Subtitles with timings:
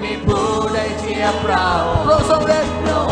[0.00, 2.04] Me muda e te aprova.
[2.04, 3.06] Não.
[3.06, 3.11] Não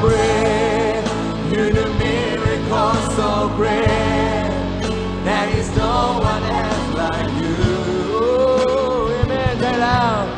[0.00, 1.52] breath.
[1.52, 3.86] You're the miracle so great.
[5.24, 7.56] There is no one else like you.
[8.68, 9.58] Oh, amen.
[9.60, 10.28] That out.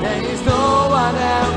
[0.00, 1.51] There is no one else.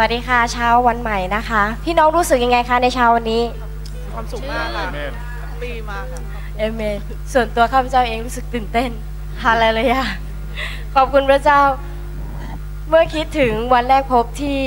[0.00, 3.42] สวัสดีค่ะเช้าวันใหม่นะคะ พี่น้องรู้สึกยังไงคะในเช้าวันนี้
[4.02, 6.20] มีความสุขมากค่ะ happy มากค่ะ
[6.58, 6.96] เอเมน
[7.32, 8.90] ส่วนตัวข้าพเจ้าเองรู้สึกตื่นเต้น
[9.42, 10.02] ฮาเลลูยา
[10.94, 11.60] ขอบคุณพระเจ้า
[12.88, 14.60] เมื่อคิดถึงวันแรกพบที่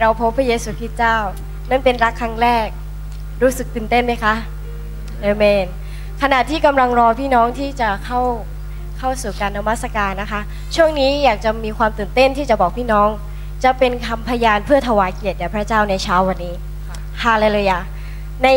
[0.00, 1.18] เราพบพระเยซูคริสต์เจ้า
[1.70, 2.66] นั่นเป็นรักครั้งแรก
[3.42, 4.34] รู้สึกตื่นเต้นไหมคะ
[5.20, 5.66] เอเมน
[6.22, 8.20] ขณะที่กำลังรอพี่น้องที่จะเข้า
[8.98, 10.40] เข้าสู่การนมัสการนะคะ
[10.74, 13.10] ช่วงนี้อยากจะมีความตื่นเต้นที่จะบอกพี่น้อง
[13.64, 16.54] จะเป็นคำพยานเพื่อถวายเกียรติแด่พระเจ้าในเช้าวันนี้
[17.22, 17.78] ฮาเลลูยา
[18.44, 18.48] ใน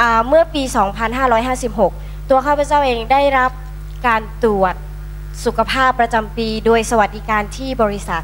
[0.00, 0.62] อ่าเมื่อปี
[1.46, 3.50] 2556 ตัวข้าพเจ้าเองได้รับ
[4.06, 4.74] การตรวจ
[5.44, 8.22] สุขภาพประจำปี โดยสวัสดิการที่บริษัท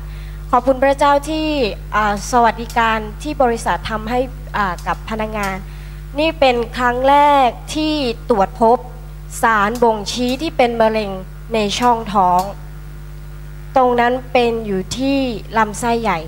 [0.51, 1.47] ขอบคุณพระเจ้าที่
[1.95, 4.21] อ่าสวัสดิการที่บริษัททำให้
[4.57, 5.57] อ่ากับพนักงาน
[6.19, 7.17] นี่เป็นครั้งแร
[7.47, 7.95] กที่
[8.31, 8.79] ตรวจพบ
[9.43, 11.11] สารบ่งชี้ที่เป็นมะเร็ง
[11.55, 12.41] ในช่องท้อง
[13.77, 15.19] ตรงนั้นเป็นอยู่ที่
[15.59, 16.19] ลำไส้ใหญ่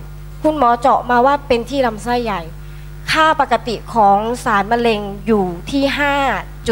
[0.43, 2.41] คุณหมอเจาะมาว่าเป็นที่ลำไส้ใหญ่
[3.11, 5.83] ค่าปกติของสารมะเร็งอยู่ที่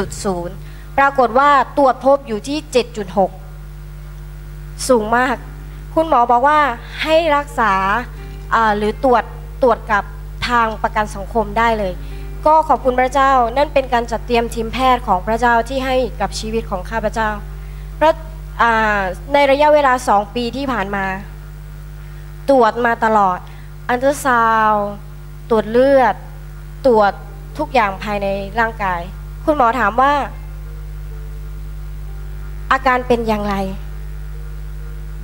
[0.05, 2.59] 5.0 ปรากฏว่าตรวจพบอยู่ที่
[3.73, 5.37] 7.6 สูงมาก
[5.95, 6.61] คุณหมอบอกว่า
[7.03, 7.73] ให้รักษา
[8.77, 9.25] หรือตรวจ
[9.63, 10.05] ตรวจกับ
[10.49, 11.93] ทางประกันสังคมได้เลย
[12.47, 17.31] ก็ขอบคุณพระเจ้า นั่นเป็นการจัดเตรียมทีมแพทย์ของพระเจ้าที่ให้กับชีวิตของข้าพระเจ้า
[17.99, 18.30] พระอ่า
[19.33, 21.07] ในระยะเวลาสองปีที่ผ่านมา
[22.51, 23.39] ตรวจมาตลอด
[23.89, 24.91] อันเตอร์ซาวด์
[25.51, 26.15] ตรวจเลือด
[26.87, 27.13] ตรวจ
[27.59, 28.27] ทุกอย่างภายใน
[28.61, 29.01] ร่างกาย
[29.45, 30.13] คุณหมอถามว่า
[32.73, 33.55] อาการเป็นอย่างไร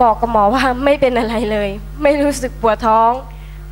[0.02, 1.70] บอกกับหมอว่าไม่เป็นอะไรเลย
[2.02, 3.12] ไม่รู้สึกปวดท้อง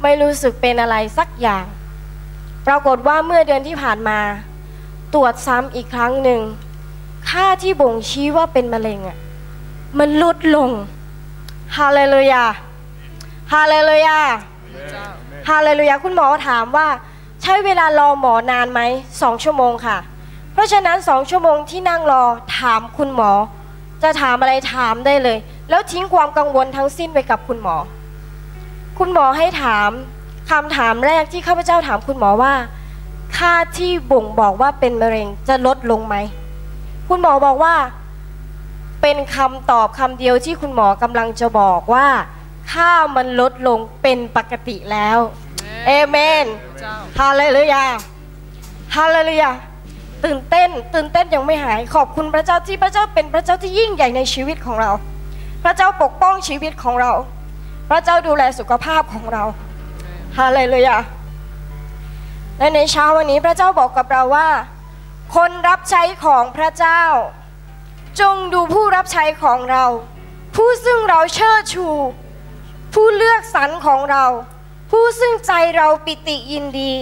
[0.03, 1.65] ไม่รู้สึกเป็นอะไรสักอย่าง
[2.67, 4.19] ปรากฏว่าเมื่อเดือนที่ผ่านมา
[5.15, 6.41] ตรวจซ้ำอีกครั้งหนึ่ง
[7.31, 9.19] ค่าที่บ่งชี้ว่าเป็นมะเร็งอะ
[9.99, 10.71] มันลดลง
[11.77, 12.45] ฮาเลลูยา
[13.53, 14.19] ฮาเลลูยา
[15.49, 16.89] ฮาเลลูยาคุณหมอถามว่า
[17.43, 18.81] ใช้เวลารอหมอนานไหม
[19.23, 19.99] สองชั่วโมงค่ะ
[20.53, 22.23] เพราะฉะนั้นสองชั่วโมงที่นั่งรอ
[22.59, 23.31] ถามคุณหมอ
[24.03, 25.39] จะถามอะไรถามได้เลย
[25.71, 27.77] แล้วทิ้งความกังวลทั้งสิ้นไปกับคุณหมอ
[28.99, 29.91] คุณหมอให้ถาม
[30.51, 32.53] คำถามแรกที่ข้าพเจ้าถามคุณหมอว่า
[33.39, 36.17] ค่าที่บ่งบอกว่าเป็นมะเร็งจะลดลงไหม
[37.09, 37.75] คุณหมอบอกว่า
[39.07, 42.07] เป็นคำตอบคำเดียวที่คุณหมอกำลังจะบอกว่า
[42.73, 45.19] ค่ามันลดลงเป็นปกติแล้ว
[45.87, 46.47] เอเมน
[46.81, 47.85] เจ้าฮาเลลูยา
[48.97, 49.51] ฮาเลลูยา
[50.25, 54.91] ตื่นเต้น ตื่นเต้นยังไม่หาย ขอบคุณพระเจ้าที่พระเจ้าเป็นพระเจ้าที่ยิ่งใหญ่ในชีวิตของเรา
[55.65, 57.13] พระเจ้าปกป้องชีวิตของเรา
[57.91, 59.45] พระเจ้าดูแลสุขภาพของเรา
[60.39, 60.97] ฮาเลลูยา
[62.59, 64.49] และในเช้าวันนี้พระเจ้าบอกกับเราว่า
[65.37, 67.03] คนรับใช้ของพระเจ้า
[68.21, 69.85] จงดูผู้รับใช้ของเรา
[70.57, 71.89] ผู้ซึ่งเราเชิดชู
[72.95, 74.25] ผู้เลือกสรรของเรา
[74.91, 76.95] ผู้ซึ่งใจเราปิติยินดี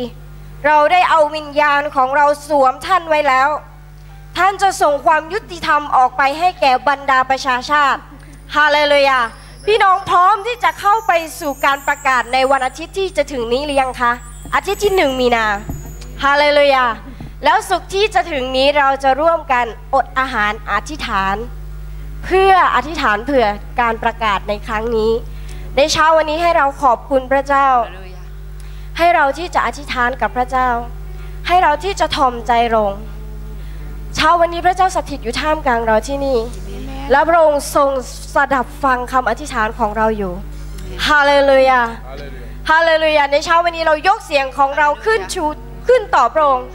[0.67, 3.49] เราได้เอาวิญญาณของเราสวมท่านไว้แล้ว
[4.37, 8.01] ท่านจะส่งความยุติธรรมออกไปให้แก่บรรดาประชาชาติ
[8.57, 9.21] ฮาเลลูยา
[9.67, 14.13] พี่น้องพร้อมที่จะเข้าไปสู่การประกาศในวันอาทิตย์ที่จะถึงนี้หรือยังคะ
[14.55, 15.47] อาทิตย์ที่หนึ่งมีนา
[16.25, 16.85] ฮาเลลูยา
[17.45, 21.37] แล้วสุขที่จะถึงนี้เราจะร่วมกันอดอาหารอธิษฐาน
[22.25, 23.47] เพื่ออธิษฐานเผื่อ
[23.81, 25.13] การประกาศในครั้งนี้
[25.77, 27.69] ในเช้าวันนี้ให้เราขอบคุณพระเจ้า
[28.99, 30.69] ให้เราที่จะอธิษฐานกับพระเจ้า
[31.47, 32.93] ให้เราที่จะถ่อมใจลง
[34.15, 36.39] เช้าวันนี้พระเจ้าสถิตอยู่ท่ามกลางเราที่นี่
[37.11, 37.91] และพระองค์ทรง
[38.35, 40.33] สดับฟังคำอธิษฐานของเราอยู่
[41.07, 41.81] ฮาเลลูยา
[42.71, 45.47] ฮาเลลูยาในเช้าวันนี้เรายกเสียงของเราขึ้นชู
[45.89, 46.67] ขึ้นต่อพระองค์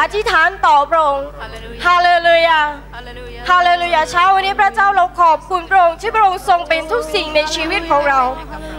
[0.00, 1.26] อธิษฐานต่อพระองค์
[1.86, 2.60] ฮาเลลูยา
[3.50, 8.20] ฮาเลลูยาเช้าวันนี้พระเจ้าเราขอบคุณพระองค์ที่พระองค์ทรงเป็นทุกสิ่งในชีวิตของเรา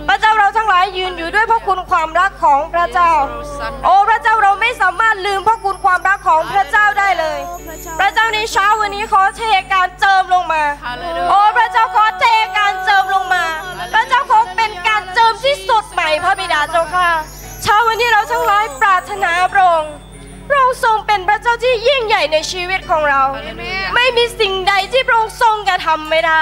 [0.08, 3.12] พระเจ้าเราทั้งหลายยืนอยู่ด้วยพระคุณความรักของพระเจ้า
[3.84, 7.40] โอ้พระเจ้าเราไม่สามารถลืมพระคุณความรักของพระเจ้าได้เลย
[8.00, 9.42] พระเจ้าในเช้าวันนี้ขอเท
[9.74, 10.64] การเจิมลงมา
[11.30, 12.26] โอ้พระเจ้าขอเท
[12.58, 13.44] การเจิมลงมา
[13.94, 17.10] พระเจ้าขอเป็นการเจิมที่สดใหม่พระบิดาเจ้าค่ะ
[17.66, 19.94] เช้าวันนี้เราทั้งหลายปรารถนาพระองค์
[20.50, 23.22] พระองค์ทรงเป็นพระเจ้าที่ยิ่งใหญ่ในชีวิตของเรา
[23.96, 26.42] ไม่มีสิ่งใดที่พระองค์ทรงกระทำไม่ได้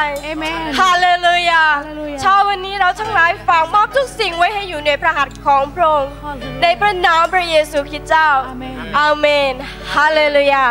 [0.80, 1.64] ฮาเลลูยา
[2.22, 6.12] เช้าวันนี้เราทั้งหลายฝากมอบทุกสิ่งไว้ให้อยู่ในพระหัตถ์ของพระองค์
[6.62, 8.30] ในพระนามพระเยซูคริสต์เจ้า
[9.00, 9.54] อาเมน
[9.96, 10.66] ฮาเลลูยา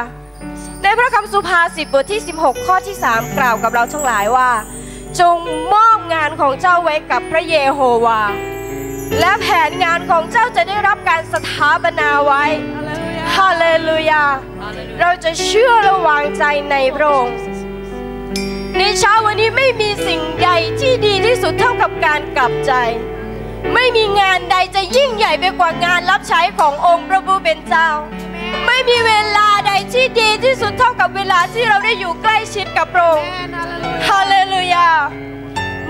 [0.82, 4.50] ในพระคำสุภาษิตบทที่ 16 ข้อที่ 3 กล่าวกับเราทั้งหลายว่า
[5.20, 5.36] จง
[5.72, 8.20] มอบงานของเจ้าไว้กับพระเยโฮวา
[9.18, 12.44] และแผนงานของเจ้าจะได้รับการสถาปนาไว้
[13.34, 14.24] ฮาเลลูยา
[15.00, 17.36] เราจะเชื่อและวางใจในพระองค์
[18.78, 20.50] ในเช้าวันนี้ไม่มีสิ่งใด
[20.80, 22.72] ที่ดีที่สุดเท่ากับการกลับใจ
[23.74, 27.88] ไม่มีงานใดจะยิ่งใหญ่ไปกว่างานรับใช้ขององค์พระผู้เป็นเจ้า
[28.66, 33.28] ไม่มีเวลาใดที่ดีที่สุดเท่ากับเวลาที่เราได้อยู่ใกล้ชิดกับพระองค์
[34.08, 34.88] ฮาเลลูยา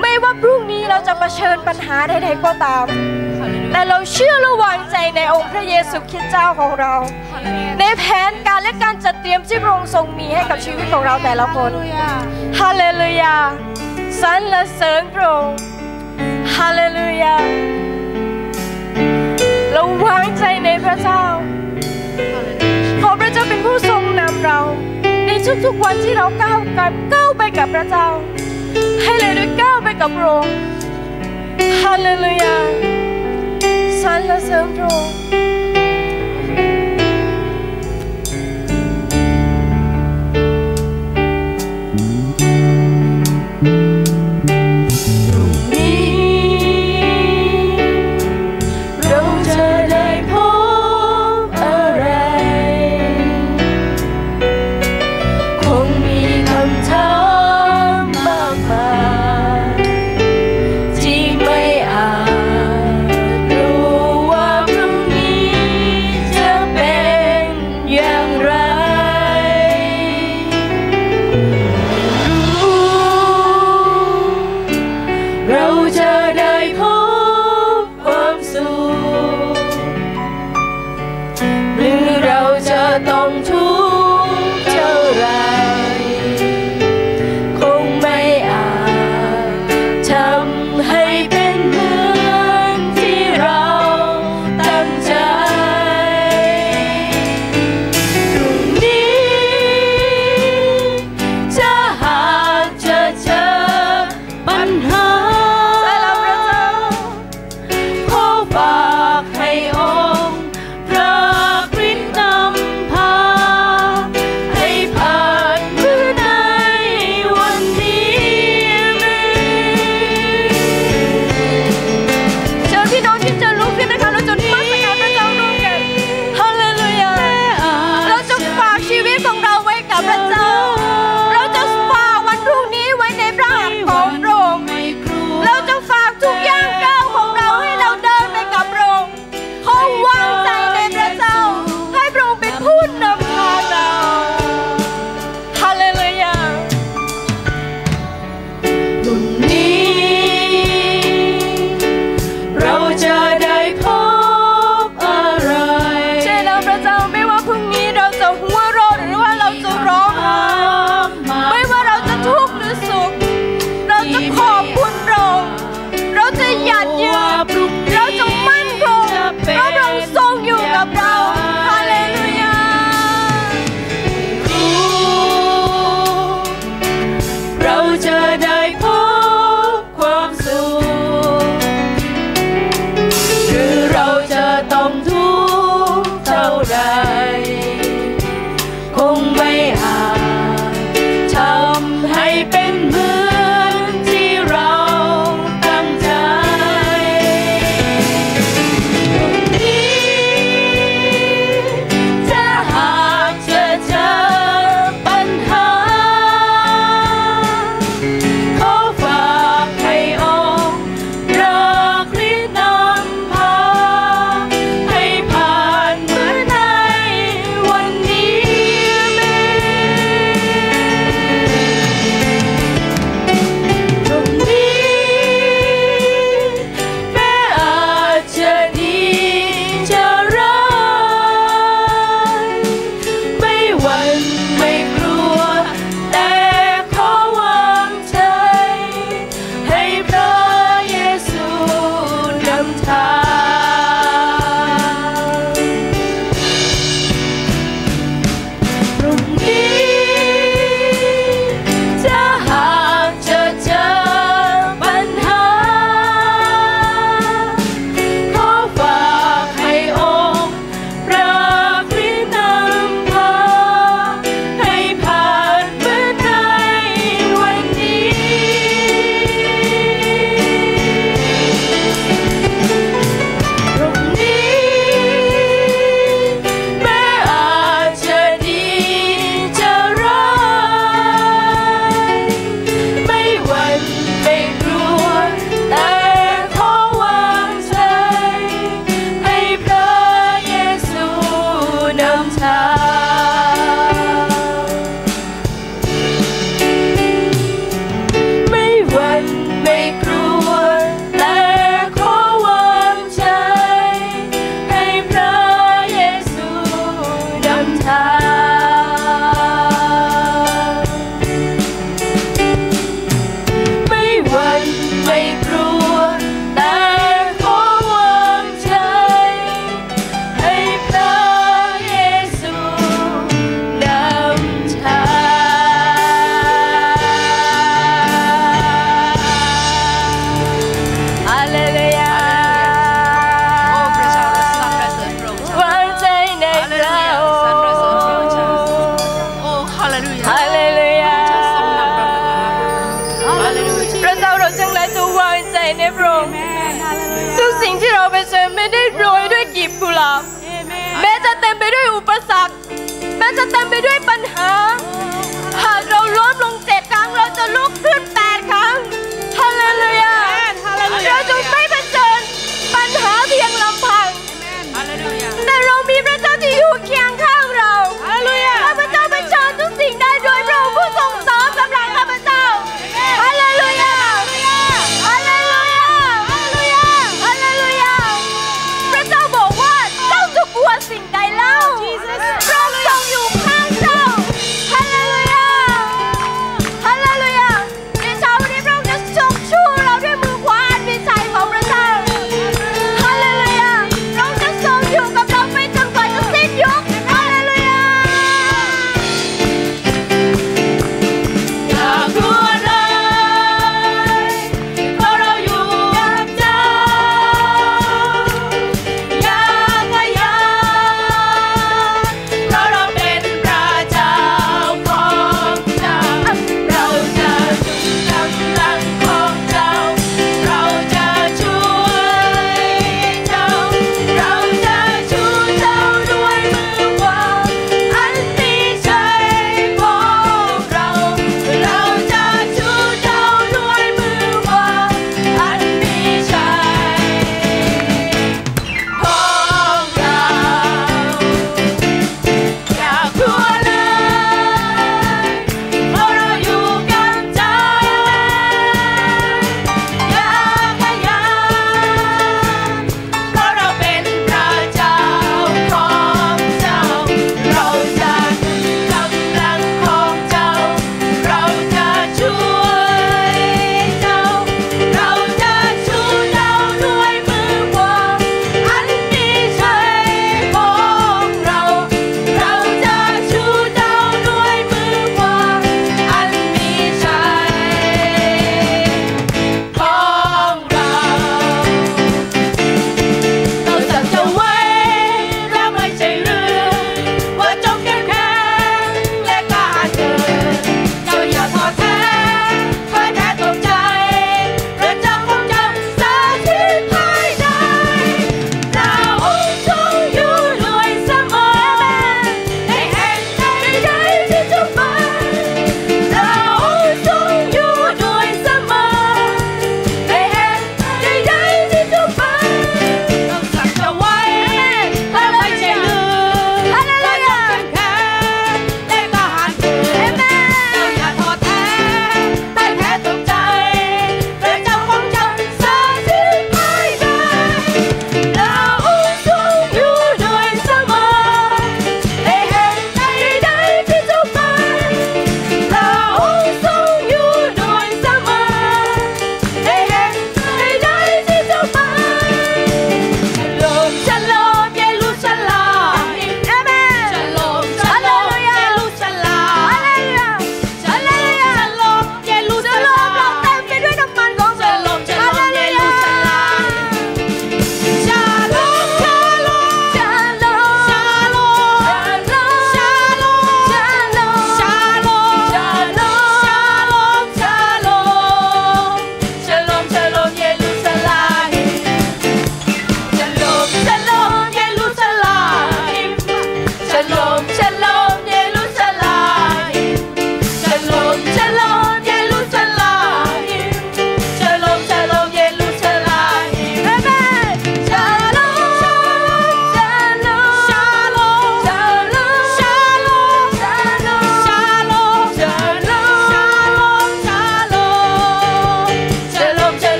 [0.00, 2.86] ไม่ว่าพรุ่งนี้เราจะเผชิญปัญหาใดๆก็ตาม
[3.72, 6.94] แต่เราเชื่อและวางใจในองค์พระเยซูคริสต์เจ้าของเรา
[7.78, 11.70] ในแผนการและการจัดเตรียมที่พระองค์ทรงมีให้กับชีวิตของเราแต่ละคน
[12.60, 13.36] ฮาเลลูยา
[14.20, 15.58] สรรเสริญพระองค์
[16.56, 17.36] ฮาเลลูยา
[19.72, 21.24] เราวางใจในพระเจ้า
[23.00, 24.60] ขอพระเจ้าเป็นผู้ทรงนำเรา
[25.26, 25.30] ใน
[25.64, 28.08] ทุกๆวันที่เราก้าวกันก้าวไปกับพระเจ้า
[29.02, 30.56] ให้เราได้ก้าวไปกับพระองค์
[31.80, 32.56] ฮาเลลูยา
[34.02, 35.29] สรรเสริญพระองค์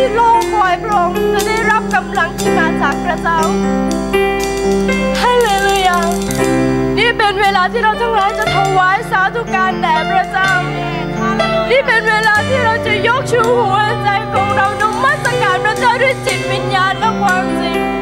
[0.00, 3.38] ที่โล่งคอยพระองค์จะได้รับกำลังที่มาจากพระเจ้า
[5.20, 5.98] ฮาเลลูยา
[6.98, 10.50] นี่เป็นเวลาที่เราทั้งหลายจะถวายสาธุการแด่พระเจ้า
[11.70, 17.99] นี่เป็นเวลาที่เราจะยกชูหัวใจของเรานมัสการพระเจ้าด้วยจิตวิญญาณและความจริง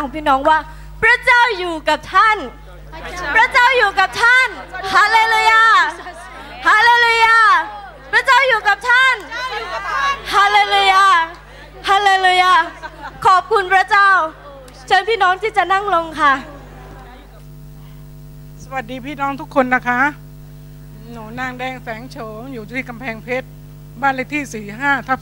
[0.00, 0.58] ข้างๆของพี่น้องว่า
[1.02, 2.38] พระเจ้าอยู่กับท่าน
[3.34, 4.48] พระเจ้าอยู่กับท่าน
[4.94, 5.64] ฮาเลลูยา
[6.66, 7.38] ฮาเลลูยา
[8.12, 9.16] พระเจ้าอยู่กับท่าน
[10.34, 11.04] ฮาเลลูยา
[11.88, 12.52] ฮาเลลูยา
[13.26, 14.10] ขอบคุณพระเจ้า
[14.86, 16.32] เชิญพี่น้องที่จะนั่งลงค่ะ
[18.62, 20.00] สวัสดีพี่น้องทุกคนนะคะ
[21.12, 23.48] หนูนางแดงแสงโฉมอยู่ที่กำแพงเพชร
[24.00, 25.20] บ้านเลขที่ 45 ทับ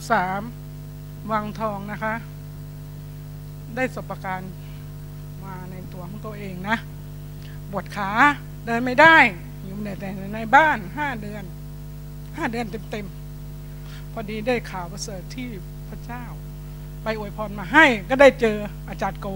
[0.65, 2.15] 3 วังทองนะคะ
[3.77, 4.51] ได้สบประการณ์
[5.45, 6.77] มาในตัวของตัวเองนะ
[7.71, 8.11] ปวดขา
[8.67, 9.17] เดินไม่ได้
[9.65, 11.45] อยู่ในแต่ในบ้าน5เดือน
[11.99, 15.49] 5เดือนเต็มๆพอดีได้ข่าวประเสริฐที่
[15.89, 16.25] พระเจ้า
[17.03, 18.59] ไปอวยพรมาให้ก็ได้เจอ
[18.89, 19.27] อาจารย์โก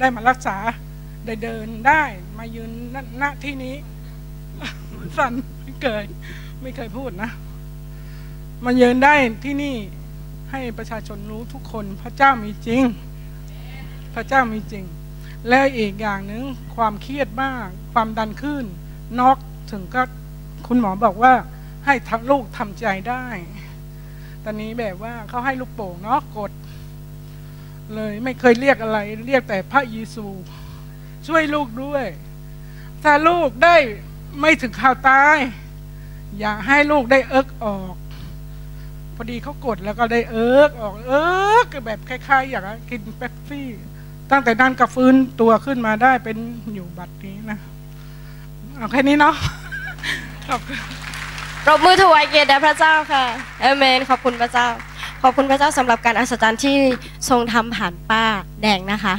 [0.00, 0.56] ได้มารักษา
[1.26, 2.02] ได้เดินได้
[2.38, 3.74] มายืนณณที่นี้
[5.16, 5.32] สัน
[5.62, 6.04] ไม่เคย
[6.62, 7.30] ไม่เคยพูดนะ
[8.64, 9.76] มายืนได้ที่นี่
[10.50, 12.82] ให้ประชาชนรู้ทุกคนพระเจ้ามีจริง
[14.14, 14.84] พระเจ้ามีจริง
[15.48, 16.44] แล้วอีกอย่างหนึ่ง
[16.76, 18.64] ความเครียดมาก ความดันขึ้น
[19.20, 19.36] นอก
[19.70, 20.02] ถึงก็
[20.66, 21.34] คุณหมอบอกว่า
[21.86, 23.24] ให้ทำลูกทำใจได้
[24.44, 26.52] ตอนนี้แบบว่าเขาให้ลูกโป่งเนาะกด
[27.94, 30.26] เลยไม่เคยเรียกอะไร เรียกแต่พระเยซู
[31.26, 32.06] ช่วยลูกด้วย
[33.02, 33.76] ถ้าลูกได้
[34.40, 35.36] ไม่ถึงข่าวตาย
[36.38, 37.94] อย่าให้ลูกได้เอิกออก
[39.14, 41.26] พอดีเขากดแล้วก็ได้เอิกออก เอิ
[41.64, 43.68] กแบบคล้ายๆ อย่างกินเป๊ปซี่
[44.30, 46.36] ตั้งแต่นั้นก็ฟื้นตัวขึ้นมาได้เป็น
[46.74, 47.58] อยู่บัดนี้นะ
[48.76, 49.34] เอาแค่นี้เนาะ
[50.48, 50.78] ขอบคุณ
[51.68, 53.24] รบมือถวายเกียรติแด่พระเจ้าค่ะ
[53.60, 54.66] เอเมน ขอบคุณพระเจ้า
[55.22, 56.76] ขอบคุณพระเจ้าสำหรับการอัศจรรย์ที่
[57.28, 58.24] ทรงทำผ่านป้า
[58.62, 59.14] แดงนะคะ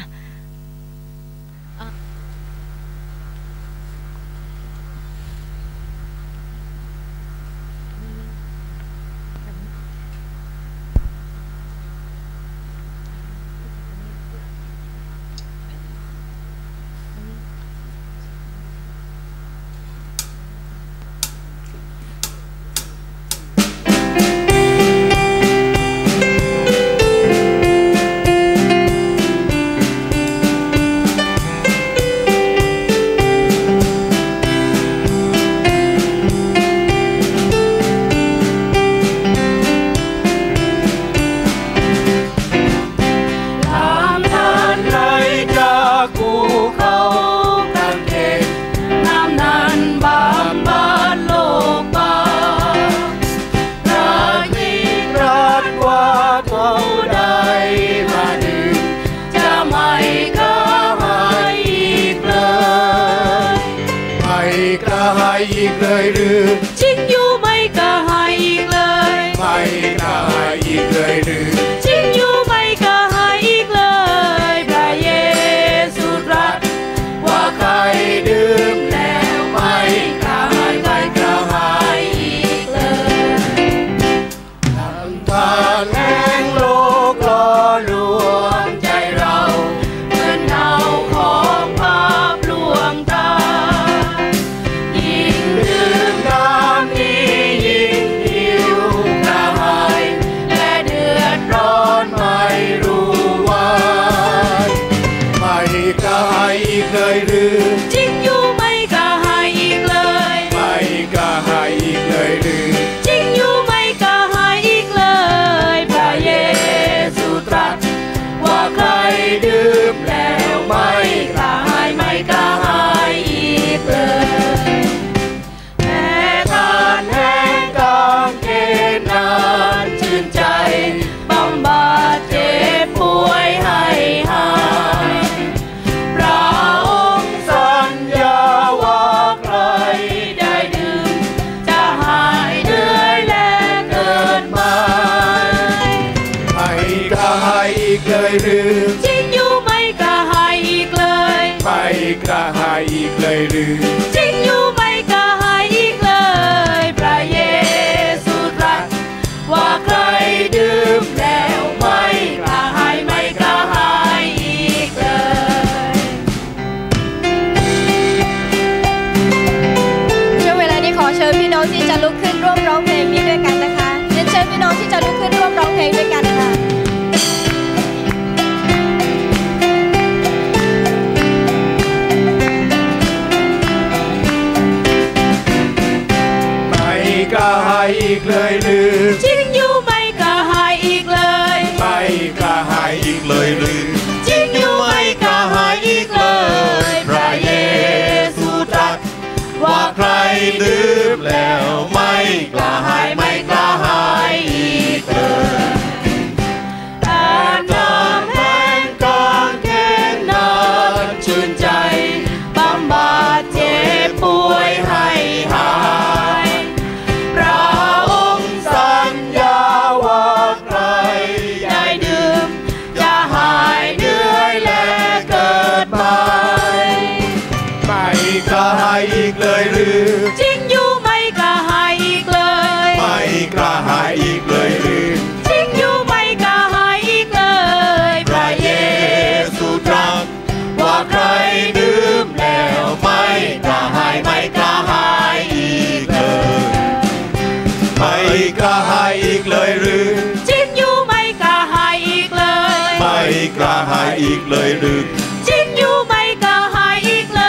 [253.90, 255.02] หายอีกเลยหรือ
[255.48, 257.44] จริงอยู่ไม่กระหายอีกเล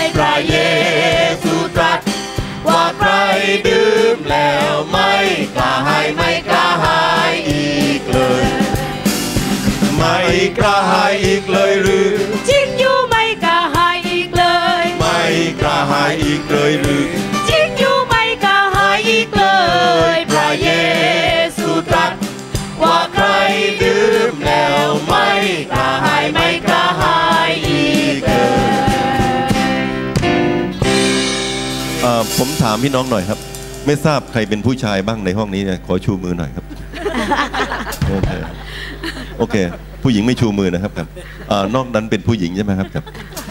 [0.00, 0.56] ย พระเย
[1.42, 2.00] ซูตรัส
[2.68, 3.10] ว่าใคร
[3.66, 5.12] ดื่มแล้วไม่
[5.56, 8.44] กระหายไม่กระหายอีกเลย
[9.96, 10.18] ไม่
[10.58, 12.10] กระหายอีกเลยหรือ
[12.48, 14.44] จริงอยู่ไม่กระหายอีกเล
[14.82, 15.20] ย ไม่
[15.60, 17.04] กระหายอีกเลยหรือ
[17.48, 19.44] จริงอยู่ไม่กระหายอีกเล
[20.14, 20.70] ย พระเย
[21.58, 22.12] ซูตรัส
[22.82, 23.85] ว่าใครดื่มแล้วไม่
[25.72, 27.18] กระหายไม่กระหา
[27.48, 28.50] ยอีกเลย
[32.02, 33.38] เอ่อผมถามพี่น้องหน่อยครับ
[33.86, 36.64] ไม่ทราบใครเป็นผู้ชายบ้างในห้องนี้เนี่ยขอชูมือหน่อยครับ
[38.08, 38.30] โอเค
[39.38, 39.56] โอเค
[40.02, 41.08] ผู้หญิงไม่ชูมือนะครับครับ
[41.50, 43.04] อนอกนั้นเป็นผู้หญิงใช่ไหมครับครับ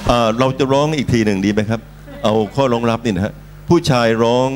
[0.08, 1.80] เอ่อเราจะร้องอีกทีหนึ่งดีไหมครับ
[2.24, 3.34] เอาข้อรองรับนี่นะฮะ
[3.70, 4.50] ผู้ชายร้อง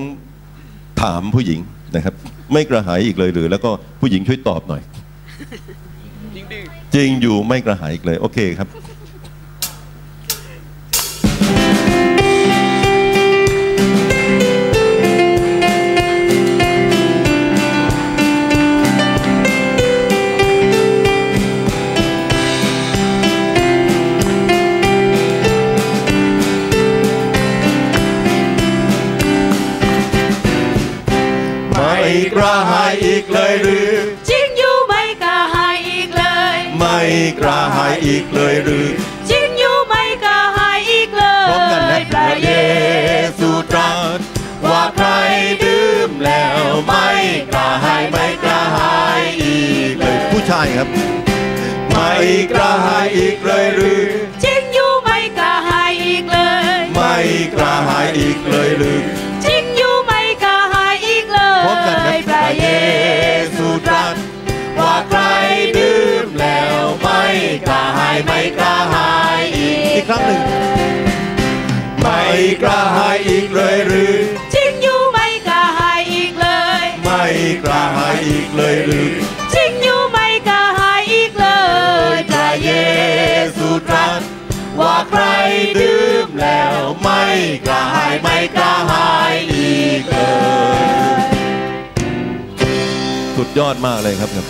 [1.02, 1.60] ถามผู้หญิง
[1.96, 2.14] นะครับ
[2.54, 3.70] ไม่กระหายอีกเลยหรือ แล้วก็
[4.02, 4.82] ผู้หญิงช่วยตอบหน่อย
[6.96, 8.68] จริงอยู่ไม่กระหายอีกเลย โอเคครับ
[31.72, 31.96] ไม่
[32.34, 33.39] กระหายอีกเล
[38.06, 38.88] อีกเลยหรือ
[39.30, 42.52] จริงอยู่ไม่กระหายอีกเลยพร้อมกันนะพระเย
[43.40, 44.20] ซูตรัส
[44.66, 45.08] ว่าใคร
[45.64, 47.08] ดื่มแล้วไม่
[47.54, 50.88] กระหายไม่กระหายอีกเลยผู้ชายครับ
[51.92, 52.12] ไม่
[52.52, 54.04] กระหายอีกเลยหรือ
[54.44, 56.40] จริงอยู่ไม่กระหายอีกเล
[56.78, 57.16] ย ไม่
[57.54, 59.00] กระหายอีกเลยหรือ
[68.26, 70.42] ไม่กระหายอีกอีกครั้งหนึ่ง
[72.02, 72.22] ไม่
[72.62, 74.16] กระหายอีกเลยหรือ
[74.54, 76.48] จริงอยู่ไม่กระหายอีกเล
[76.82, 77.24] ย ไม่
[77.64, 79.12] กระหายอีกเลยหรือ
[79.54, 81.48] จริงอยู่ไม่กระหายอีกเล
[82.16, 82.72] ยพพระระเยเย
[83.58, 84.22] ซูตรัส
[84.80, 85.24] ว่าใคร
[85.80, 87.24] ดื่มแล้วไม่
[87.68, 90.18] กระหายไม่กระหายอีกเล
[90.78, 91.20] ย
[93.36, 94.46] สุดยอดมากเลยครับครับ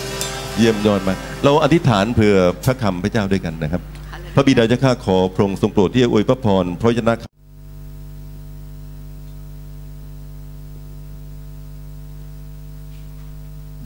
[0.56, 3.82] เยี่ยมยอดมากเราอธิษฐานเผื่อพระคำพระเจ้าด้วยกันนะครับ
[4.34, 7.14] พระบิดาเจ้าข้าขอพระองค์ทรงโปรดที่จะอวยพระพรพระวจนะ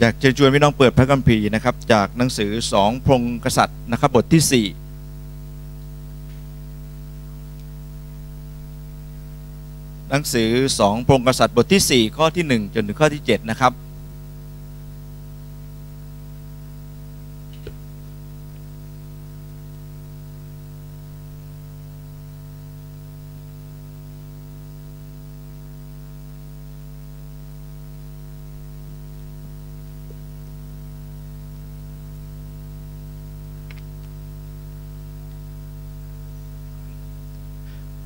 [0.00, 4.74] อยากจะชวนพี่น้องเปิดพระคัมภีร์นะครับ จากหนังสือสองพงกษัตริย์นะครับบทที่ 4
[10.10, 10.50] หนังสือ
[10.80, 13.72] สองพงกษัตริย์บทที่ 4 ข้อที่ 1 จนถึงข้อที่ 7 นะครับ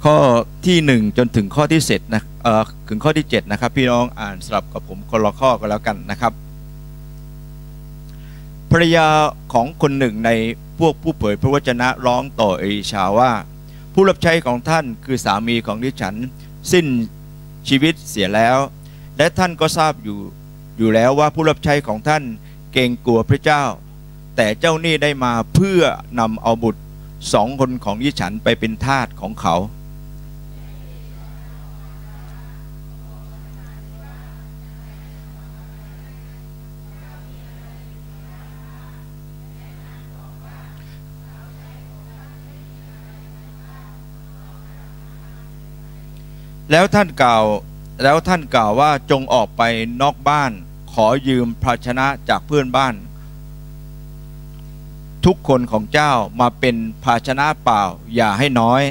[0.04, 0.16] ข้อ
[0.66, 6.32] ที่ 1 จนถึงข้อที่เสร็จนะเอ่อถึงข้อที่ 7 นะครับ พี่น้องอ่านสลับกับผมคนละข้อก็แล้วกันนะครับ
[8.70, 9.06] ภรรยา
[9.52, 10.30] ของคนหนึ่งใน
[10.78, 13.32] พวกผู้เผยพระวจนะร้องต่อเอลิชาว่า
[13.94, 16.14] ผู้รับใช้ของท่านคือสามีของดิฉัน
[16.72, 16.86] สิ้น
[17.68, 18.58] ชีวิตเสียแล้ว
[19.16, 20.18] และท่านก็ทราบอยู่
[20.78, 22.22] อยู่แล้วว่าผู้รับใช้ของท่าน
[22.72, 23.64] เกรงกลัวพระเจ้า
[24.36, 25.80] แต่เจ้านี้ได้มาเพื่อ
[26.20, 26.82] นำเอาบุตร
[27.32, 29.56] สองคนของดิฉันไปเป็นทาสของเขา
[46.70, 47.44] แล้วท่านกล่าว
[48.02, 49.62] แล้วท่านกล่าวว่าจงออกไป
[50.02, 50.50] นอกบ้าน
[50.92, 52.94] ขอยืมภาชนะจากเพื่อนบ้าน
[55.24, 57.82] ทุกคนของเจ้ามาเป็นภาชนะเปล่า
[58.14, 58.82] อย่าให้น้อย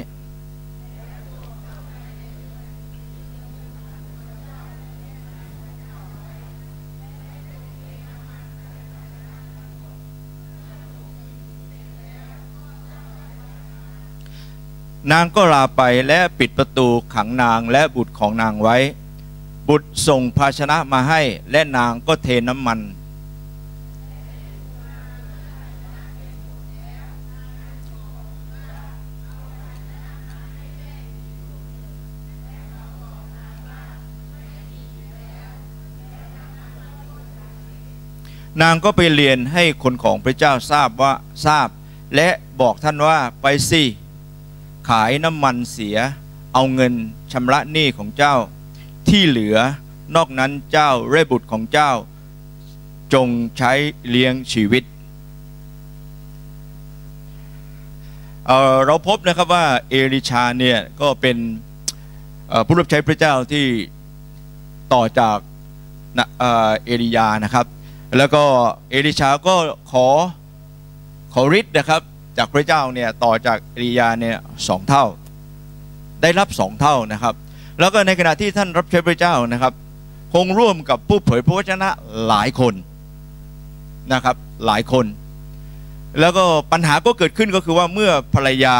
[15.12, 18.76] นางก็ลาไปและปิดประตูขังนางและบุตรของนางไว้
[19.68, 22.78] บุตรส่งภาชนะมาให้และนางก็เทน้ำมัน
[38.62, 41.12] นางก็ไปเรียนให้คนของพระเจ้าทราบว่า
[41.46, 41.68] ทราบ
[42.16, 42.28] และ
[42.60, 43.82] บอกท่านว่าไปสิ
[44.88, 45.96] ขายน้ำมันเสีย
[46.54, 46.92] เอาเงิน
[47.32, 48.34] ชำระหนี้ของเจ้า
[49.08, 49.56] ที่เหลือ
[50.16, 51.92] นอกนั้นเจ้าเรบุตรของเจ้า
[53.14, 53.28] จง
[53.58, 53.72] ใช้
[54.08, 54.82] เลี้ยงชีวิต
[58.46, 61.36] เเราพบนะครับว่าเอลิชาเนี่ยก็เป็น
[62.66, 63.66] ผู้รับใช้พระเจ้าที่
[64.92, 65.38] ต่อจาก
[66.38, 67.66] เอ่อเอลียานะครับ
[68.18, 68.44] แล้วก็
[68.90, 69.54] เอลิชาก็
[69.92, 70.06] ขอ
[71.32, 72.02] ขอฤทธิ์นะครับ
[72.38, 74.36] จากพระเจ้าเนี่ยต่อจากเอลียาเนี่ย
[74.68, 75.04] สองเท่า
[76.22, 77.34] ได้รับสองเท่านะครับ
[77.80, 79.72] แล้วก็ในขณะที่ท่านรับใช้พระเจ้านะครับ
[80.34, 81.88] คงร่วมกับผู้เผยพระวจนะ
[82.26, 82.74] หลายคน
[84.12, 84.36] นะครับ
[84.66, 85.06] หลายคน
[86.20, 88.76] แล้วก็ปัญหาก็เกิดขึ้นก็คือว่าเมื่อภรรยา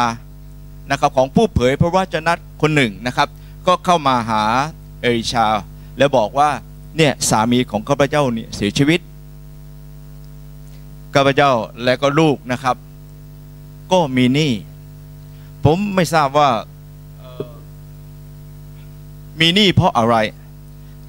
[0.91, 3.27] นะครับของผู้เผยพระวจนะคนหนึ่งนะครับ
[3.67, 4.43] ก็เข้ามาหา
[5.01, 5.47] เอลิชา
[5.97, 6.49] แล้วบอกว่า
[6.97, 8.99] เนี่ยสามีของข้าพเจ้าเนี่ยเสียชีวิต
[11.15, 11.51] ข้าพเจ้า
[11.83, 12.75] และก็ลูกนะครับ
[13.91, 14.51] ก็มีหนี้
[15.65, 16.49] ผมไม่ทราบว่า
[19.39, 20.15] มีหนี้เพราะอะไร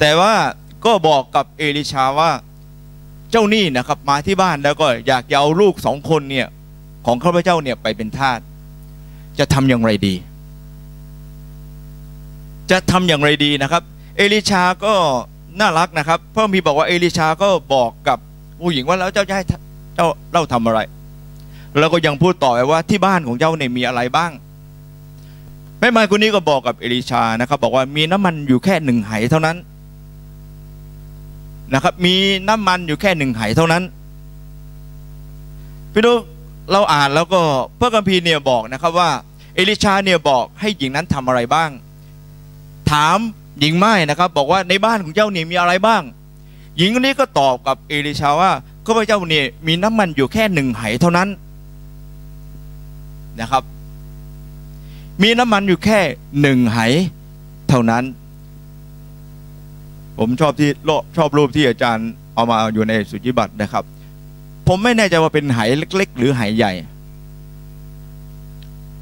[0.01, 0.35] แต่ว่า
[0.85, 2.31] ก็บอกกับเอลิชาว่า
[3.31, 6.49] เจ้าหนี้นะครับ มาที่บ้านแล้วก็อยากจะเอาลูกสองคนเนี่ย
[7.07, 8.39] ของข้าพเจ้าเนี่ยไปเป็นทาส
[9.39, 10.15] จะทำอย่างไรดี
[12.71, 13.83] จะทำอย่างไรดีนะครับ
[14.17, 14.95] เอลิชาก็
[15.61, 18.19] น่ารักนะครับเพราะมีบอกว่าเอลิชาก็บอกกับ
[18.61, 19.45] ผู้หญิงว่าแล้วเจ้าจะให้
[19.95, 20.81] เจ้าเล่าทำอะไร
[21.79, 24.31] แล้วก็ยังพูดต่อไปว่าที่บ้านของเจ้าเนี่ยมีอะไรบ้าง
[25.81, 29.57] แม่ไม้คนนี้ก็บอกกับเอลิชานะครับ บอกว่ามีน้ำมันอยู่แค่หนึ่งไหเท่านั้น
[31.75, 32.15] นะครับ มี
[32.49, 33.83] น้ำมันอยู่แค่หนึ่งไหเท่านั้น
[35.93, 36.19] พี่น้อง
[36.73, 37.41] เราอ่านแล้วก็
[37.81, 39.11] พระคัมภีร์เนี่ยบอกนะครับว่า
[39.55, 41.71] เอลิชาเนี่ยบอกให้หญิงนั้นทำอะไรบ้าง
[42.91, 43.19] ถาม
[43.61, 46.03] หญิงไม้นะครับ บอกว่าในบ้านของเจ้าเนี่ยมีอะไรบ้าง
[46.79, 48.51] หญิงคนนี้ก็ตอบกับเอลิชาว่า
[48.87, 51.29] ข้าพเจ้าเนี่ยมีน้ำมันอยู่แค่หนึ่งไหเท่านั้น
[53.41, 53.63] นะครับ
[55.23, 56.01] มีน้ำมันอยู่แค่
[56.41, 56.79] หนึ่งไห
[57.69, 58.05] เท่านั้น
[60.19, 60.71] ผมชอบที่
[61.17, 63.85] ชอบรูปที่อาจารย์เอามาอยู่ในสุจิบัตรนะครับ
[64.67, 65.59] ผมไม่แน่ใจว่าเป็นไห
[65.97, 66.73] เล็ก ๆ หรือไหใหญ่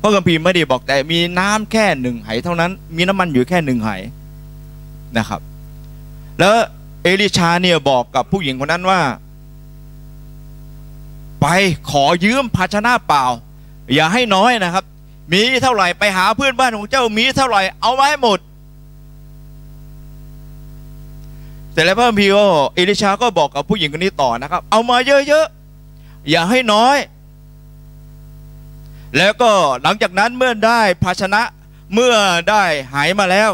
[0.01, 3.91] พระคัมภีร์ไม่ได้บอกแต่มีน้ำแค่หนึ่งไหเท่านั้น มีน้ำมันอยู่แค่หนึ่งไห
[5.19, 5.41] นะครับ
[6.39, 6.55] แล้ว
[7.03, 9.01] เอลิชาเนี่ยบอกกับผู้หญิงคนนั้นว่า
[11.41, 11.47] ไป
[11.91, 13.25] ขอยืมภาชนะเปล่า
[13.95, 14.85] อย่าให้น้อยนะครับ
[15.33, 18.39] มีเท่าไหร่ไปหาเพื่อนบ้านของเจ้ามีเท่าไหร่เอาไว้หมด
[21.73, 26.97] แต่แล้วพระคัมภีร์ก็เอลิชาก็บอกกับผู้หญิงคนนี้ต่อนะครับ เอามาเยอะๆอย่าให้น้อย
[29.17, 29.51] แล้วก็
[29.83, 31.43] หลังจากนั้นเมื่อได้ภาชนะ
[31.95, 32.15] เมื่อ
[32.51, 32.65] ได้
[32.95, 33.51] หายมาแล้ว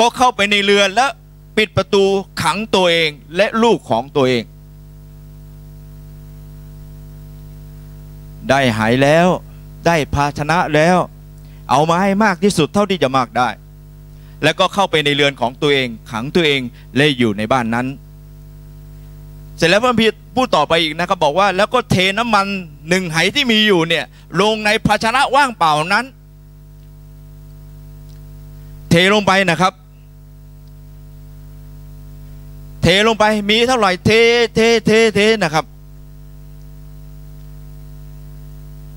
[0.00, 1.10] ก็เข้าไปในเรือนแล้ว
[1.56, 2.04] ปิดประตู
[2.42, 4.42] ขังตัวเองและลูกของตัวเอง
[8.50, 9.28] ได้หายแล้ว
[9.86, 10.96] ได้ภาชนะแล้ว
[11.70, 13.48] เอามาให้มากที่สุดเท่าที่จะมากได้
[14.42, 16.60] แล้วก็เข้าไปในเรือนของตัวเองขังตัวเอง
[16.96, 17.86] และอยู่ในบ้านนั้น
[19.56, 20.06] เสร็จแล้วพระคัมภีร์
[20.36, 22.46] พูดต่อไปอีกนะครับบอกว่าแล้วก็เทน้ำมัน
[22.88, 24.04] หนึ่งไหที่มีอยู่เนี่ย
[24.40, 26.04] ลงในภาชนะว่างเปล่านั้น
[28.90, 29.72] เทลงไปนะครับ
[32.82, 34.10] เทลงไปมีเท่าไหร่เท
[34.54, 35.64] เทเทเทนะครับ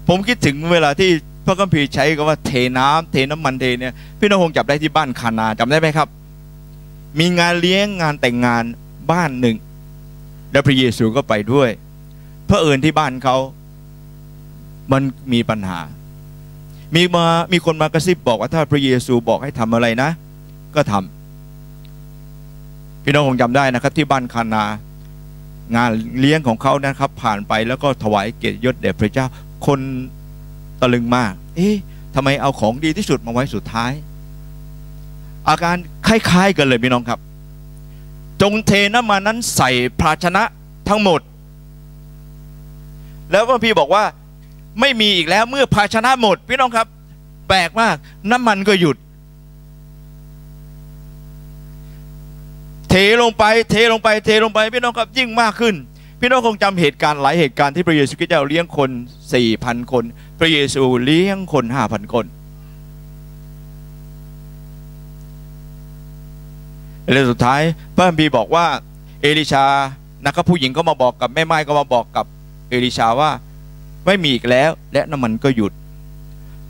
[0.08, 1.10] ผมคิดถึงเวลาที่
[1.45, 6.08] พระคัมภีร์ใช้คำว่าเทน้ำเทน้ำมันเทเนี่ยพี่น้องคงจับได้ที่บ้านคานาจำได้ไหมครับ
[7.20, 8.64] มีงานเลี้ยงงานแต่งงาน
[9.12, 9.58] บ้านหนึ่ง
[10.51, 11.70] แล้วพระเยซูก็ไปด้วย
[12.49, 13.38] พระเอิญที่บ้านเขา
[14.91, 15.01] มัน
[15.34, 15.80] มีปัญหา
[16.95, 20.10] มีมามีคนมากระซิบบอกว่าถ้าพระเยซูบอกให้ทำอะไรนะ
[20.76, 24.64] ก็ทำพี่น้องคงจำได้นะครับ ที่บ้านคานา
[25.76, 29.26] งานเลี้ยงของเขานะครับ ผ่านไปแล้วก็ถวายเกียรติยศแด่พระเจ้า
[29.66, 29.80] คน
[30.82, 31.76] ตะลึงมาก เอ๊ะ
[32.16, 33.91] ทำไมเอาของดีที่สุดมาไว้สุดท้าย
[35.49, 35.76] อาการ
[36.08, 37.20] คล้ายๆกันเลยพี่น้องครับ
[38.41, 39.70] จงเทน้ำมันนั้นใส่
[40.01, 40.43] ภาชนะ
[40.89, 41.22] ทั้งหมด
[43.32, 44.03] แล้วพระพีร์บอกว่า
[44.80, 46.88] ไม่มีอีกแล้วเมื่อภาชนะหมด พี่น้องครับ
[47.47, 47.95] แปลกมาก
[48.32, 48.97] น้ำมันก็หยุด
[52.89, 55.76] เทลงไป เทลงไป เทลงไป พี่น้องครับยิ่งมากขึ้น
[56.20, 58.89] พี่น้องคงจำเหตุการณ์หลายเหตุการณ์ที่พระเยซูคริสต์เจ้าเลี้ยงคน
[59.34, 60.03] สี่พันคน
[60.39, 62.26] พระเยซูเลี้ยงคนห้าพันคน
[67.11, 67.61] แล้วสุดท้าย
[67.95, 68.65] พระคัมภีร์บอกว่า
[69.22, 69.65] เอลิชา
[70.26, 72.26] นะครับผู้หญิงก็มาบอกกับแม่ไม้ก็มาบอกกับ
[72.70, 73.32] เอลิชาว่า
[74.05, 75.72] ไม่มีอีกแล้ว และน้ำมันก็หยุด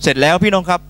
[0.01, 0.81] เสร็จแล้วพี่น้องครับ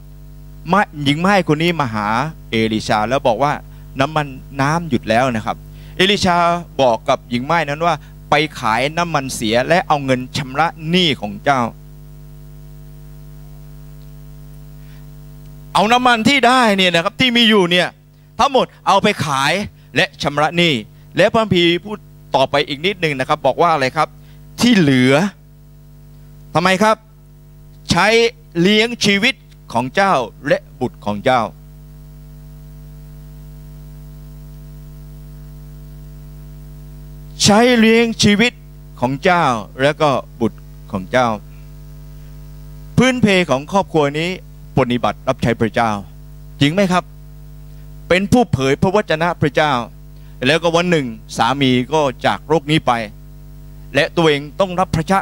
[1.03, 2.08] หญิงไม้คนนี้มาหา
[2.51, 3.51] เอลิชาแล้วบอกว่า
[3.99, 4.28] น้ำมัน
[4.62, 5.58] น้ำหยุดแล้วนะครับ
[5.97, 6.38] เอลิชา
[6.82, 7.93] บอกกับหญิงไม้นั้นว่า
[8.30, 11.61] ไปขายน้ำมันเสียและเอาเงินชำระหนี้ของเจ้า
[15.73, 17.88] เอาน้ำมันที่ได้เนี่ยนะครับที่มีอยู่เนี่ย
[18.39, 19.53] ทั้งหมดเอาไปขาย
[19.95, 20.73] และชำระหนี้
[21.17, 21.97] และพระคัมภีพูด
[22.36, 24.07] ต่อไปอีกนิดหนึ่งนะครับ บอกว่าอะไรครับ
[24.61, 25.13] ที่เหลือ
[26.55, 26.95] ทำไมครับ
[27.91, 28.07] ใช้
[28.61, 29.36] เลี้ยงชีวิต
[29.73, 30.13] ของเจ้า
[30.47, 31.41] และบุตรของเจ้า
[37.44, 38.52] ใช้เลี้ยงชีวิต
[39.00, 39.46] ของเจ้า
[39.82, 40.10] และก็
[40.40, 40.60] บุตร
[40.92, 41.28] ของเจ้า
[42.98, 44.30] พื้นเพของครอบครัวนี้
[44.78, 45.92] ปฏิบัติรับใช้พระเจ้า
[46.62, 47.04] จริงไหมครับ
[48.10, 49.74] เป็นผู้เผยพระวจนะพระเจ้า
[50.46, 51.08] แล้วก็วันหนึ่ง
[51.38, 52.92] สามีก็จากโรคนี้ไป
[53.96, 55.20] และตัวเองต้องรับพระชะ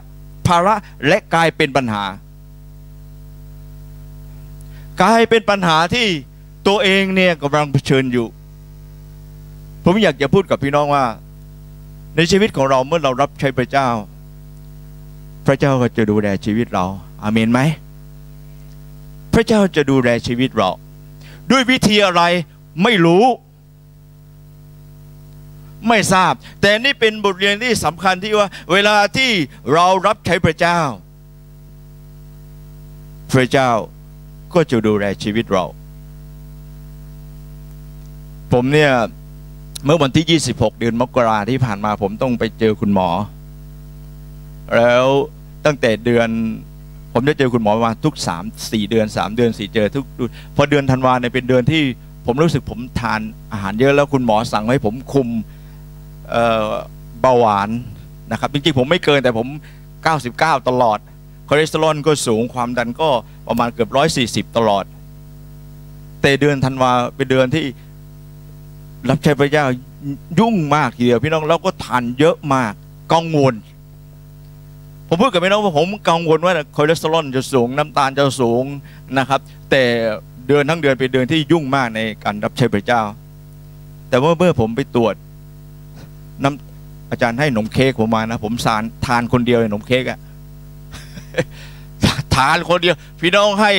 [0.47, 0.75] ภาระ
[1.07, 2.03] และกลายเป็นปัญหา
[5.01, 6.07] กลายเป็นปัญหาที่
[6.67, 8.27] ตัวเองเนี่ยกำลังเผชิญอยู่
[9.83, 11.05] ผมอยากจะพูดกับพี่น้องว่า
[12.15, 13.89] ในชีวิตของเราเมื่อเรารับใช้พระเจ้า
[15.45, 16.85] พระเจ้าก็จะดูแลชีวิตเรา
[17.23, 17.59] อาเมนไหม
[19.33, 20.69] พระเจ้าจะดูแลชีวิตเรา
[21.51, 22.21] ด้วยวิธีอะไร
[22.83, 23.25] ไม่รู้
[25.87, 29.31] ไม่ทราบ แต่นี่เป็นบทเรียนที่สำคัญที่ว่า เวลาที่
[29.73, 30.79] เรารับใช้พระเจ้า
[33.33, 33.69] พระเจ้า
[34.53, 35.65] ก็จะดูแลชีวิตเรา
[38.51, 38.93] ผมเนี่ย
[39.83, 43.09] เมื่อวันที่ 26 เดือนมกราที่ผ่านมาผมต้องไปเจอคุณหมอ
[44.75, 45.05] แล้ว
[45.65, 46.29] ตั้งแต่เดือน
[47.13, 50.05] ผมได้เจอคุณหมอมาทุกสามสี่เดือนสามเดือนสี่เจอทุก
[50.55, 51.81] พอเดือนธันวาเนี่ยเป็นเดือนที่
[52.25, 53.21] ผมรู้สึกผมทาน
[53.51, 56.33] อาหารเยอะแล้วคุณหมอสั่งให้ผมคุม
[57.21, 57.69] เบาหวาน
[58.31, 59.47] นะครับ จริงๆ ผมไม่เกินแต่ผม
[60.07, 60.99] 99 ตลอด
[61.47, 63.09] คอเลสเตอรอลก็สูงความดันก็
[63.47, 63.89] ประมาณเกือบ
[64.51, 64.85] 140 ตลอด
[66.21, 67.63] แต่เดือนธันวาเป็นเดือนที่
[69.09, 69.65] รับใช้พระเจ้า
[70.39, 72.73] ยุ่งมากทีเดียวพี่น้องแล้วก็ทานเยอะมาก
[73.13, 73.53] กังวล
[75.07, 78.63] ผมพูดกับพี่น้องว่าผมกังวลว่าคอเลสเตอรอลจะสูงน้ำตาลจะสูง
[79.17, 79.39] นะครับ
[79.71, 79.83] แต่
[80.47, 83.01] เดือนทั้งเดือนเป็นเดือนที่ยุ่งมากในการรับใช้พระเจ้า
[84.09, 85.15] แต่ว่าเมื่อผมไปตรวจ
[86.43, 90.19] น้ำอาจารย์ให้นมเค้กผมมานะผมสารทานคนเดียวในนมเค้กอะ
[92.35, 93.71] ทานคนเดียว พี่น้องให้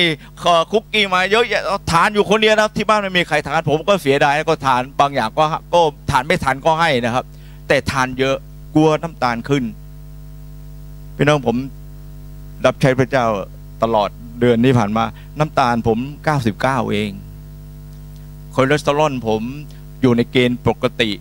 [0.71, 5.43] คุกกี้มาเยอะแยะทานอยู่คนเดียวนะที่บ้านไม่มีใครทานผมก็เสียดายก็ทานบางอย่างก็
[5.73, 5.81] ก็
[6.11, 7.25] ทานไม่ทานก็ให้นะครับ
[7.67, 8.35] แต่ทานเยอะ
[8.75, 9.63] กลัวน้ำตาลขึ้น
[11.15, 11.55] พี่น้องผม
[12.65, 13.25] รับใช้พระเจ้า
[13.83, 15.03] ตลอดเดือนที่ผ่านมา
[15.39, 15.99] น้ำตาลผม
[16.45, 17.11] 99เอง
[18.53, 19.41] คอเลสเตอรอลผม
[20.01, 21.11] อยู่ในเกณฑ์ปกติ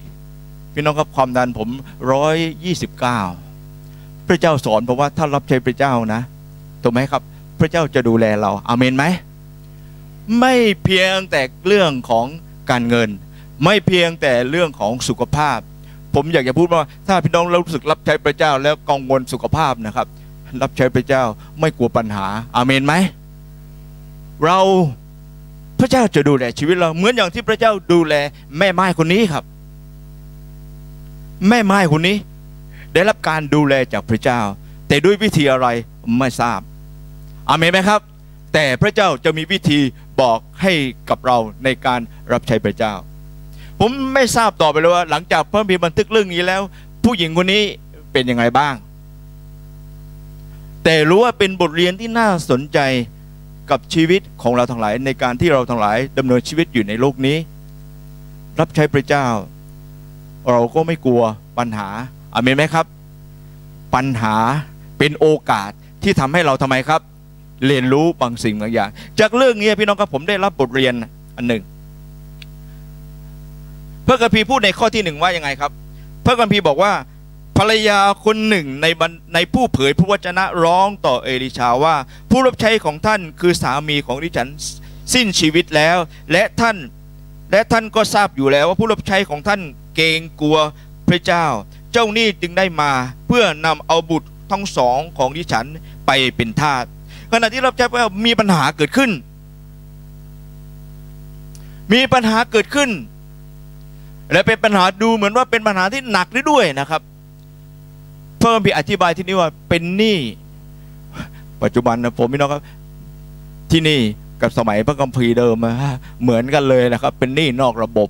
[0.74, 1.68] พี่น้องครับความดันผม
[2.99, 6.22] 129พระเจ้าสอนผมว่าถ้ารับใช้พระเจ้านะ
[6.87, 7.22] ถูกไหมครับ
[7.61, 9.05] พระเจ้าจะดูแลเราอาเมนไหม
[10.41, 12.26] ไม่เพียงแต่เรื่องของ
[12.70, 13.09] การเงิน
[13.64, 15.59] ไม่เพียงแต่เรื่องของสุขภาพ
[16.14, 20.07] ผมอยากจะพูดว่าถ้าพี่น้องรู้สึกรับใช้พระเจ้าแล้วกังวลสุขภาพนะครับ
[20.62, 21.22] รับใช้พระเจ้า
[21.61, 22.26] ไม่กลัวปัญหา
[22.57, 22.95] อาเมนไหม
[24.45, 24.59] เรา
[25.80, 28.14] พระเจ้าจะดูแลชีวิตเราเหมือนอย่างที่พระเจ้าดูแล
[28.59, 29.45] แม่ไม้คนนี้ครับ
[31.49, 32.16] แม่ไม้คนนี้
[32.93, 34.41] ได้รับการดูแลจากพระเจ้า
[34.89, 35.66] แต่ด้วยวิธีอะไร
[36.18, 36.61] ไม่ทราบ
[37.49, 38.01] อาเมนไหมครับ
[38.55, 39.80] แต่พระเจ้าจะมีวิธี
[40.20, 40.72] บอกให้
[41.11, 42.01] กับเราในการ
[42.32, 42.94] รับใช้พระเจ้า
[43.80, 46.62] ผมไม่ทราบต่อไปเลยว่า หลังจากพระบีบันทึกเรื่องนี้แล้ว
[47.05, 47.62] ผู้หญิงคนนี้
[48.12, 48.74] เป็นยังไงบ้าง
[50.84, 52.78] แต่รู้ว่าเป็นบทเรียนที่น่าสนใจ
[53.70, 57.36] กับชีวิตของเราทั้งหลาย ในการที่เราทั้งหลายดำเนินชีวิตอยู่ในโลกนี้
[58.61, 59.26] รับใช้พระเจ้า
[60.51, 61.22] เราก็ไม่กลัว
[61.59, 61.88] ปัญหา
[62.34, 62.86] อเมนไหมครับ
[63.94, 64.36] ปัญหา
[64.99, 65.70] เป็นโอกาส
[66.03, 67.01] ที่ทำให้เราทำไมครับ
[67.66, 68.90] เรียนรู้บางสิ่งบางอย่าง
[69.20, 70.94] จากเรื่องนี้พี่น้องครับผมได้รับบทเรียน
[71.36, 71.62] อันหนึ่ง
[74.07, 75.70] พระคัมภีพูดในข้อที่หนึ่งว่ายังไงครับ
[76.24, 76.92] พระคัมภีบอกว่า
[77.59, 78.86] ภรรยาคนหนึ่งใน
[79.34, 81.94] ในผู้เผยพระวจนะร้องต่อเอลิชาว่า
[82.30, 84.48] ผู้รับใช้ของท่านคือสามีของดิฉัน
[85.14, 85.96] สิ้นชีวิตแล้ว
[86.32, 86.76] และท่าน
[87.50, 89.61] และท่านก็ทราบอยู่แล้วว่าผู้รับใช้ของท่าน
[89.96, 90.59] เกรงกลัว
[91.09, 91.46] พระเจ้า
[91.92, 92.92] เจ้าหนี้จึงได้มา
[93.26, 95.66] เพื่อนำเอาบุตรทั้งสองของดิฉัน
[96.07, 96.84] ไปเป็นทาส
[97.33, 99.11] ขณะที่รับใช้พระเจ้ามีปัญหาเกิดขึ้น
[101.93, 102.91] มีปัญหาเกิดขึ้น
[104.33, 107.03] และเป็นปัญหาดูเหมือนว่าเป็นปัญหาที่หนักด้วยนะครับ
[108.41, 110.18] เพิ่มพี่อธิบายที่นี่ว่าเป็นหนี้
[111.62, 112.62] ปัจจุบันนะผมพี่น้องครับ
[113.70, 114.01] ที่นี่
[114.41, 115.74] กับสมัยพระคัมภีเดิมอะ
[116.22, 118.09] เหมือนกันเลยนะครับ เป็นหนี้นอกระบบ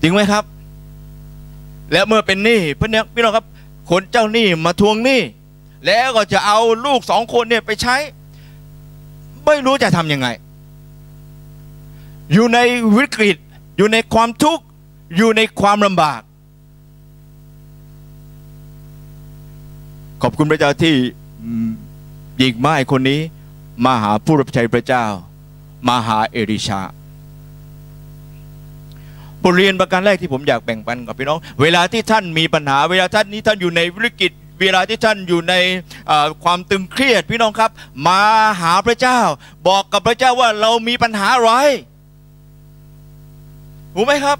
[0.00, 0.44] จริงไหมครับ
[1.92, 3.46] และเมื่อเป็นหนี้พี่น้องพี่น้องครับ
[3.90, 5.20] คนเจ้าหนี้มาทวงหนี้
[5.86, 7.96] แล้วก็จะเอาลูกสองคนเนี่ยไปใช้
[9.44, 10.28] ไม่รู้จะทำยังไง
[12.32, 12.58] อยู่ใน
[12.96, 13.36] วิกฤต
[13.76, 14.64] อยู่ในความทุกข์
[15.16, 16.20] อยู่ในความลำบาก
[20.22, 20.94] ขอบคุณพระเจ้าที่
[22.38, 23.20] หญิงไม้คนนี้
[23.84, 25.04] มาหาผู้รับใช้พระเจ้า
[25.88, 26.80] มาหาเอริชา
[29.42, 35.54] บทเรียนประการแรกที่ผมอยากแบ่งปันกับพี่น้อง เวลาที่ท่านมีปัญหา เวลาท่านนี้ท่านอยู่ในวิกฤต เวลาที่ท่านอยู่ใน
[36.44, 37.70] ความตึงเครียดพี่น้องครับ
[38.08, 38.22] มา
[38.60, 39.20] หาพระเจ้า
[39.68, 41.52] บอกกับพระเจ้าว่าเรามีปัญหาอะไร
[43.94, 44.38] ถูกไหมครับ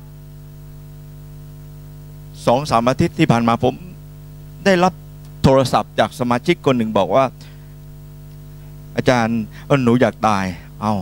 [2.46, 3.74] สองสามอาทิตย์ที่ผ่านมาผม
[4.64, 4.92] ได้รับ
[5.42, 7.24] โทรศัพท์จากสมาชิกคนหนึ่งบอกว่า
[8.96, 9.40] อาจารย์
[9.84, 10.44] หนูอยากตาย
[10.80, 10.94] เอา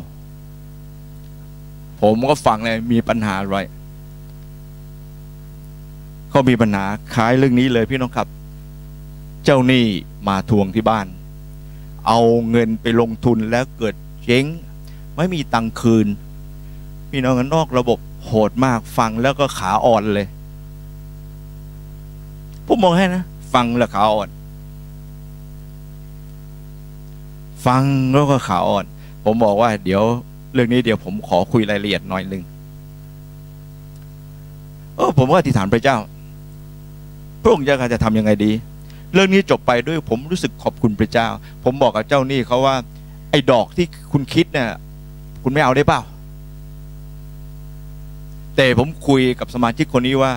[2.03, 3.59] ผมก็ฟังเลยมีปัญหาอะไร
[6.31, 8.29] เขามีปัญหาคล้ายเรื่องนี้เลยพี่น้องครับ
[9.47, 9.85] เจ้าหนี้
[10.29, 11.07] มาทวงที่บ้าน
[12.07, 12.21] เอา
[12.51, 13.95] เงินไปลงทุนแล้วเกิด
[14.25, 14.45] เจ๊ง
[15.17, 16.07] ไม่มีตังคืน
[17.11, 20.27] พี่น้องนนอกระบบโหดมากฟังแล้วก็ขาอ่อนเลย
[22.67, 23.23] ผมมองให้นะ
[23.55, 24.29] ฟังแล้วขาอ่อน
[27.67, 27.85] ฟัง
[28.15, 28.85] แล้วก็ขาอ่อน
[29.25, 30.03] ผมบอกว่า เดี๋ยว
[30.55, 32.43] เรื่องนี้เดี๋ยวผมขอคุยรายละเอียดหน่อยหนึ่ง
[34.97, 35.97] เออผมก็อธิษฐานพระเจ้า
[37.43, 38.53] พระองค์จะจะทำยังไงดี
[39.17, 41.29] เรื่องนี้จบไปด้วยผมรู้สึกขอบคุณพระเจ้า
[41.65, 42.77] ผมบอกกับเจ้าหนี้เขาว่า
[43.31, 44.71] ไอ้ดอกที่คุณคิดเนี่ย
[45.43, 46.01] คุณไม่เอาได้เปล่า
[48.57, 50.33] แต่ผมคุยกับสมาชิกคนนี้ว่า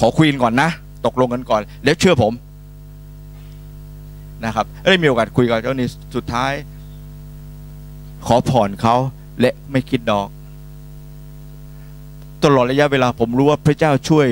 [0.00, 0.70] ขอคุยกันก่อนนะ
[1.06, 2.32] ตกลงกันก่อน แล้วเชื่อผม
[4.44, 6.52] นะครับได้มีโอกาสคุยกับเจ้าหนี้สุดท้าย
[8.26, 8.96] ขอผ่อนเขา
[9.40, 10.28] และไม่คิดดอก
[12.44, 14.26] ตลอดระยะเวลาผมรู้ว่าพระเจ้าช่วย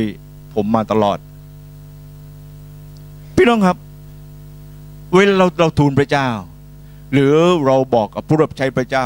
[0.54, 1.18] ผมมาตลอด
[3.38, 3.76] พี่น้องครับ
[5.14, 6.28] เวลาเราเราทูลพระเจ้า
[7.12, 7.34] หรือ
[7.66, 9.04] เราบอกกับผู้รับใช้พระเจ้า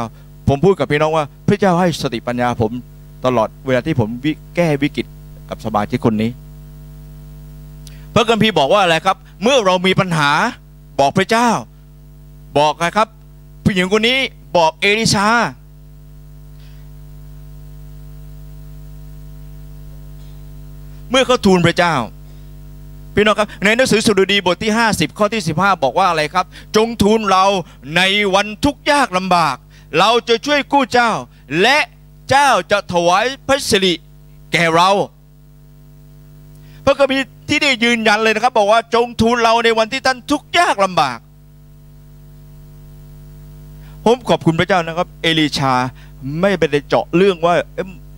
[0.49, 2.70] ผมพูดกับพี่น้องว่า พระเจ้าให้สติปัญญาผม
[3.24, 4.09] ตลอดเวลาที่ผม
[4.57, 5.07] แก้วิกฤต
[5.49, 6.30] กับสมาชิกคนนี้
[8.14, 10.30] พระคัมภีร์บอกว่าอะไรครับ เมื่อเรามีปัญหา
[11.01, 11.49] บอกพระเจ้า
[12.59, 13.09] บอกนะครับ
[13.64, 14.18] ผู้หญิงคนนี้
[14.57, 15.28] บอกเอลิชา
[21.11, 21.95] เมื่อเขาทูลพระเจ้า
[23.14, 26.46] พี่น้องครับในหนังสือสดุดีบทที่ 50 ข้อที่ 15 บอกว่าอะไรครับ
[26.76, 27.44] จงทูลเรา
[27.96, 28.02] ใน
[28.34, 29.56] วันทุกยากลำบาก
[29.98, 31.10] เราจะช่วยกู้เจ้า
[31.62, 31.78] และ
[32.30, 33.94] เจ้าจะถวายพระสิริ
[34.52, 34.90] แก่เรา
[36.84, 41.18] พระคัมภีร์ที่ได้ยืนยันเลยนะครับ บอกว่าจงทูลเราในวันที่ท่านทุกยากลำบาก
[44.04, 45.74] ผมขอบคุณพระเจ้านะครับ เอลีชา
[46.40, 47.54] ไม่ไปเจาะเรื่องว่า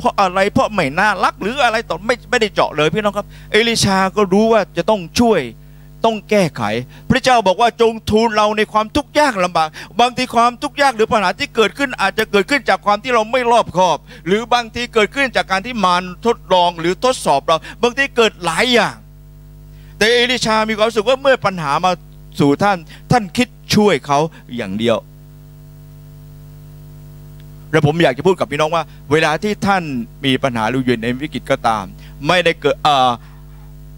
[0.05, 5.41] ราะอะไรเพราะไม่น่ารักหรืออะไรต่อไม่ไม่ได้เจาะเลยพี่น้องครับ เอลิชาก็รู้ว่าจะต้องช่วย
[6.05, 6.63] ต้องแก้ไข
[7.11, 9.69] พระเจ้าบอกว่าจงทูลเราในความทุกข์ยากลำบาก
[10.01, 18.97] บางทีความทุกข์ยากหรือปัญหาที่เกิดขึ้นอาจจะเกิดขึ้นจากความที่เราไม่รอบคอบ หรือบางทีเกิดขึ้นจากการที่มารทดลองหรือทดสอบเรา บางทีเกิดหลายอย่าง
[19.99, 21.93] แต่เอลิชามีความรู้สึกว่าเมื่อปัญหามา
[22.41, 22.79] สู่ท่าน
[23.11, 24.19] ท่านคิดช่วยเขา
[24.57, 24.97] อย่างเดียว
[27.75, 29.83] และผมอยากจะพูดกับพี่น้องว่า เวลาที่ท่าน
[30.25, 31.85] มีปัญหาหรืออยู่ในวิกฤตก็ตาม
[32.27, 33.11] ไม่ได้เกิดอ่อ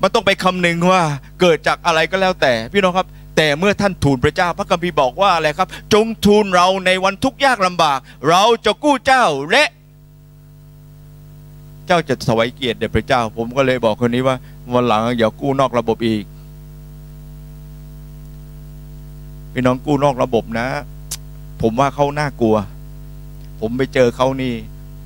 [0.03, 1.03] มันต้องไปคำนึงว่า
[1.41, 3.07] เกิดจากอะไรก็แล้วแต่พี่น้องครับ
[3.37, 7.99] แต่เมื่อท่านทูลพระเจ้าพระคัมภีร์บอกว่าอะไรครับ จงทูลเราในวันทุกข์ยากลำบาก
[8.29, 9.65] เราจะกู้เจ้าและ
[11.87, 14.37] เจ้าจะถวายเกียรติแด่พระเจ้า ผมก็เลยบอกคนนี้ว่า
[14.75, 16.25] วันหลังอย่ากู้นอกระบบอีก
[19.53, 20.67] พี่น้องกู้นอกระบบนะ
[21.63, 22.57] ผมว่าเขาน่ากลัว
[23.61, 24.53] ผมไปเจอเขานี่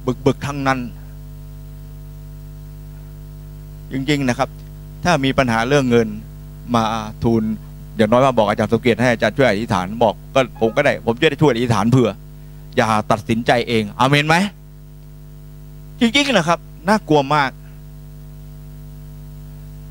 [0.06, 0.78] บึกบึกทั้งนั้น
[3.92, 4.48] จริง ๆ นะครับ
[5.04, 6.08] ถ้ามีปัญหาเรื่องเงิน
[6.74, 6.82] มา
[7.22, 7.42] ทูล
[7.96, 12.10] อย่างน้อยมาบอกอาจารย์สมเกียรติให้อาจารย์ช่วยอธิษฐานบอกก็ผมก็ได้ ผมจะได้ช่วยอธิษฐานเผื่อ
[12.76, 14.36] อย่าตัดสินใจเองอเมนไหม
[16.00, 16.58] จริงๆนะครับ
[16.88, 17.50] น่ากลัวมาก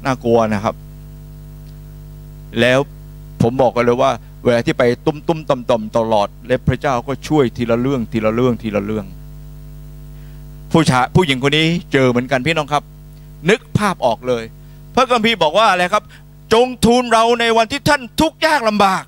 [0.05, 0.75] น่ากลัวนะครับ
[2.59, 2.79] แล้ว
[3.41, 4.11] ผมบอกกันเลยว่า
[4.43, 9.05] เวลาที่ไปตุ้มตุ้มต่อมต่อมตลอด และพระเจ้าก็ช่วยทีละเรื่องทีละเรื่องทีละเรื่อง
[10.71, 12.83] ผู้ชายผู้หญิงคนนี้เจอเหมือนกันพี่น้องครับ
[13.49, 14.43] นึกภาพออกเลย
[14.95, 16.03] พระคัมภีร์บอกว่าอะไรครับ
[16.53, 19.03] จงทูลเราในวันที่ท่านทุกข์ยากลำบาก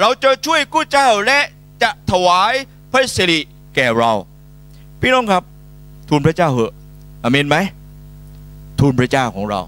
[0.00, 1.38] เราจะช่วยกู้เจ้าและ
[1.82, 2.52] จะถวาย
[2.92, 3.40] พระสิริ
[3.74, 4.12] แก่เรา
[5.00, 5.42] พี่น้องครับ
[6.08, 6.72] ทูลพระเจ้าเหอะ
[7.22, 7.56] อเมนไหม
[8.80, 9.60] ทูลพระเจ้าของเรา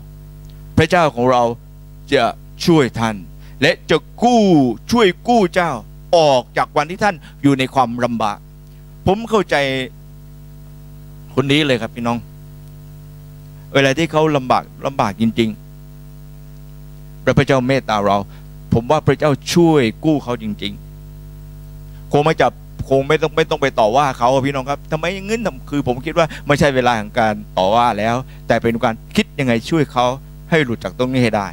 [0.78, 1.42] พระเจ้าของเรา
[2.14, 2.24] จะ
[2.66, 3.16] ช่วยท่าน
[3.62, 4.42] และจะกู้
[4.90, 5.70] ช่วยกู้เจ้า
[6.16, 8.38] ออกจากวันที่ท่านอยู่ในความลำบาก
[9.06, 9.56] ผมเข้าใจ
[11.34, 12.18] คนนี้เลยครับพี่น้อง
[13.74, 15.50] เวลาที่เขาลำบากลำบากจริง
[16.36, 18.16] ๆ พระเจ้าเมตตาเรา
[18.74, 20.72] ผมว่าพระเจ้าช่วยกู้เขาจริง
[21.42, 22.52] ๆ คงไม่จับ
[22.88, 28.16] คงไม่ต้องไม่ต้องไปต่อว่าเขาพี่น้องครับทำไมอยังงั้นคือ ผมคิดว่าไม่ใช่เวลาของการต่อว่าแล้ว
[28.48, 30.06] แต่เป็นการคิดยังไงช่วยเขา
[30.50, 31.48] ให้หลุดจากตรงนี้ให้ได้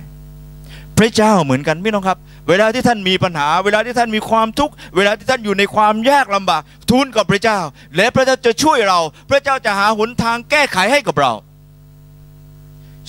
[1.00, 2.18] พระเจ้าเหมือนกันพี่น้องครับ
[2.50, 7.60] เวลาที่ท่านมีปัญหา เวลาที่ท่านมีความทุกข์เวลาที่ท่านอยู่ในความยากลำบากทูลกับพระเจ้า
[7.96, 9.00] และพระเจ้าจะช่วยเรา
[9.30, 11.34] พระเจ้าจะหาหนทางแก้ไขให้กับเรา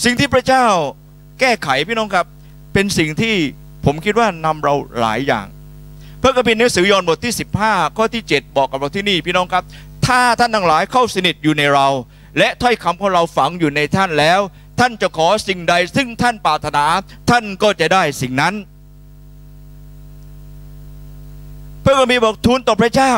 [0.05, 0.65] สิ่งที่พระเจ้า
[1.41, 2.27] แก้ไขพี่น้องครับ
[2.73, 3.35] เป็นสิ่งที่
[3.85, 5.47] ผมคิดว่านำเราหลายอย่าง
[6.23, 7.35] พระคัมภีร์หนังสือยอห์นบทที่
[7.65, 9.65] 15 ข้อที่ 7 บอกกับเราที่นี่พี่น้องครับ
[10.07, 11.87] ถ้าท่านทั้งหลายเข้าสนิทอยู่ในเรา
[12.39, 14.41] และถ้อยคำของเราฝังอยู่ในท่านแล้ว
[14.81, 16.85] ท่านจะขอสิ่งใด ซึ่งท่านปรารถนา
[17.31, 18.55] ท่านก็จะได้สิ่งนั้น
[21.85, 23.13] พระคัมภีร์บอกทูลต่อพระเจ้า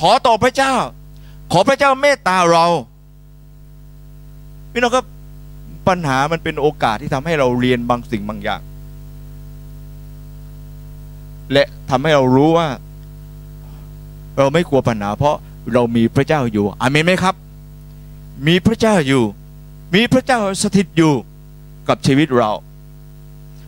[0.00, 0.74] ขอต่อพระเจ้า
[1.52, 2.66] ขอพระเจ้าเมตตาเรา
[4.72, 5.04] พี่น้องครับ
[5.88, 8.60] ปัญหามันเป็นโอกาสที่ทำให้เราเรียนบางสิ่งบางอย่าง
[11.52, 12.68] และทำให้เรารู้ว่า
[14.38, 15.36] เราไม่กลัวปัญหา เพราะ
[15.72, 17.34] เรามีพระเจ้าอยู่อเมนไหมครับ
[18.46, 19.24] มีพระเจ้าอยู่
[19.94, 21.12] มีพระเจ้าสถิตอยู่
[21.88, 22.50] กับชีวิตเรา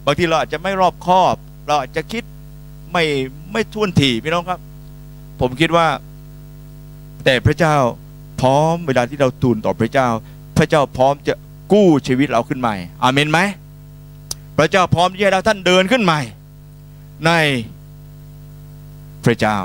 [0.05, 1.37] บางทีเราอาจจะไม่รอบคอบ
[1.67, 2.23] เราอาจจะคิด
[2.93, 3.05] ไม่
[3.53, 4.61] ไม่ท่วนทีพี่น้องครับ
[5.41, 5.87] ผมคิดว่า
[7.25, 7.77] แต่พระเจ้า
[8.41, 10.09] พร้อมเวลาที่เราทูลต่อพระเจ้า
[10.57, 11.35] พระเจ้าพร้อมจะ
[11.73, 13.41] กู้ชีวิตเราขึ้นใหม่ อาเมนไหม
[14.59, 16.21] พระเจ้าพร้อมที่จะให้เราท่านเดินขึ้นใหม่
[17.27, 17.31] ใน
[19.25, 19.57] พระเจ้า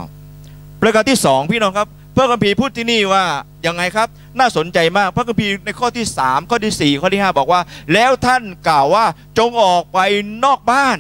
[0.81, 3.25] ประการที่สองพี่น้องครับ พระคัมภีร์พูดที่นี่ว่า
[3.65, 4.07] ยังไงครับ
[4.39, 7.61] น่าสนใจมากพระคัมภีร์ในข้อที่สามข้อที่สี่ข้อที่ห้าบอกว่า
[7.93, 9.05] แล้วท่านกล่าวว่า
[9.37, 9.99] จงออกไป
[10.45, 10.97] นอกบ้าน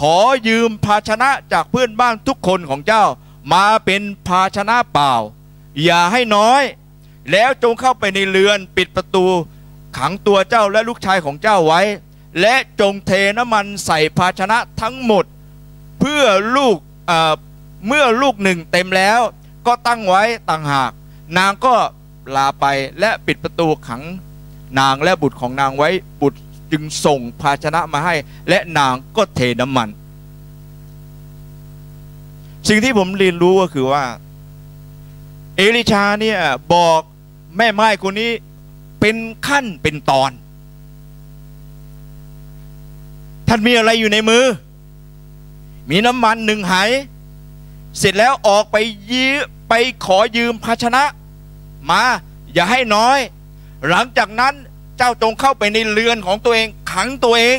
[0.00, 0.16] ขอ
[0.48, 3.04] ยืมภาชนะจากเพื่อนบ้านทุกคนของเจ้า
[3.54, 5.14] มาเป็นภาชนะเปล่า
[5.84, 6.62] อย่าให้น้อย
[7.32, 9.26] แล้วจงเข้าไปในเรือนปิดประตู
[9.98, 11.82] ขังตัวเจ้าและลูกชายของเจ้าไว้
[12.40, 15.24] และจงเทน้ำมันใส่ภาชนะทั้งหมด
[16.00, 16.24] เพื่อ
[16.56, 16.76] ลูก
[17.86, 19.20] เมื่อลูกหนึ่งเต็มแล้ว
[19.66, 20.90] ก็ตั้งไว้ต่างหาก
[21.38, 21.74] นางก็
[22.36, 22.66] ลาไป
[23.00, 24.02] และปิดประตูขัง
[24.78, 25.88] นางและบุตรของนางไว้
[26.20, 26.40] บุตร
[26.72, 28.14] จึงส่งภาชนะมาให้
[28.48, 29.88] และนางก็เทน้ำมัน
[32.68, 34.04] สิ่งที่ผมเรียนรู้ก็คือว่า
[35.56, 36.38] เอลิชาเนี่ย
[36.74, 37.00] บอก
[37.56, 38.30] แม่ไม้คนนี้
[39.00, 39.16] เป็น
[39.46, 40.30] ขั้นเป็นตอน
[43.48, 44.44] ท่านมีอะไรอยู่ในมือ
[45.90, 46.74] มีน้ำมันหนึ่งไห
[47.98, 48.76] เสร็จแล้วออกไป
[49.12, 49.32] ยื้อ
[49.68, 51.02] ไปขอยืมภาชนะ
[51.90, 52.02] มา
[52.54, 53.18] อย่าให้น้อย
[53.88, 54.54] หลังจากนั้น
[54.96, 57.58] เจ้าจงเข้าไปในเรือนของตัวเองขังตัวเอง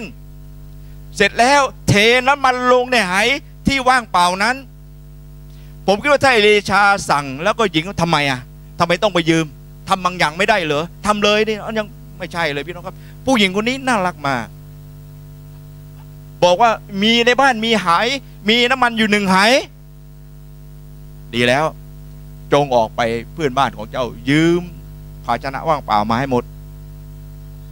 [1.15, 1.93] เสร็จแล้วเท
[2.27, 3.13] น้ำมันลงในไห
[3.67, 4.55] ที่ว่างเปล่านั้น
[5.87, 8.39] ผมคิดว่าถ้าเอเลชาสั่งแล้วก็หญิงทำไมอะ
[8.79, 9.45] ทำไมต้องไปยืม
[9.87, 11.87] ทำบางอย่างไม่ได้เหรอทำเลยนี่ยัง
[12.17, 12.95] ไม่ใช่เลยพี่น้องครับ
[13.25, 14.45] ผู้หญิงคนนี้น่ารักมาก
[16.43, 16.71] บอกว่า
[17.01, 18.07] มีในบ้านมีหาย
[18.49, 19.51] มีน้ำมันอยู่หนึ่งหาย
[21.35, 21.65] ดีแล้ว
[22.53, 23.01] จงออกไป
[23.33, 24.61] เพื่อนบ้านของเจ้า ยืม
[25.25, 26.43] ภาชนะว่างเปล่ามาให้หมด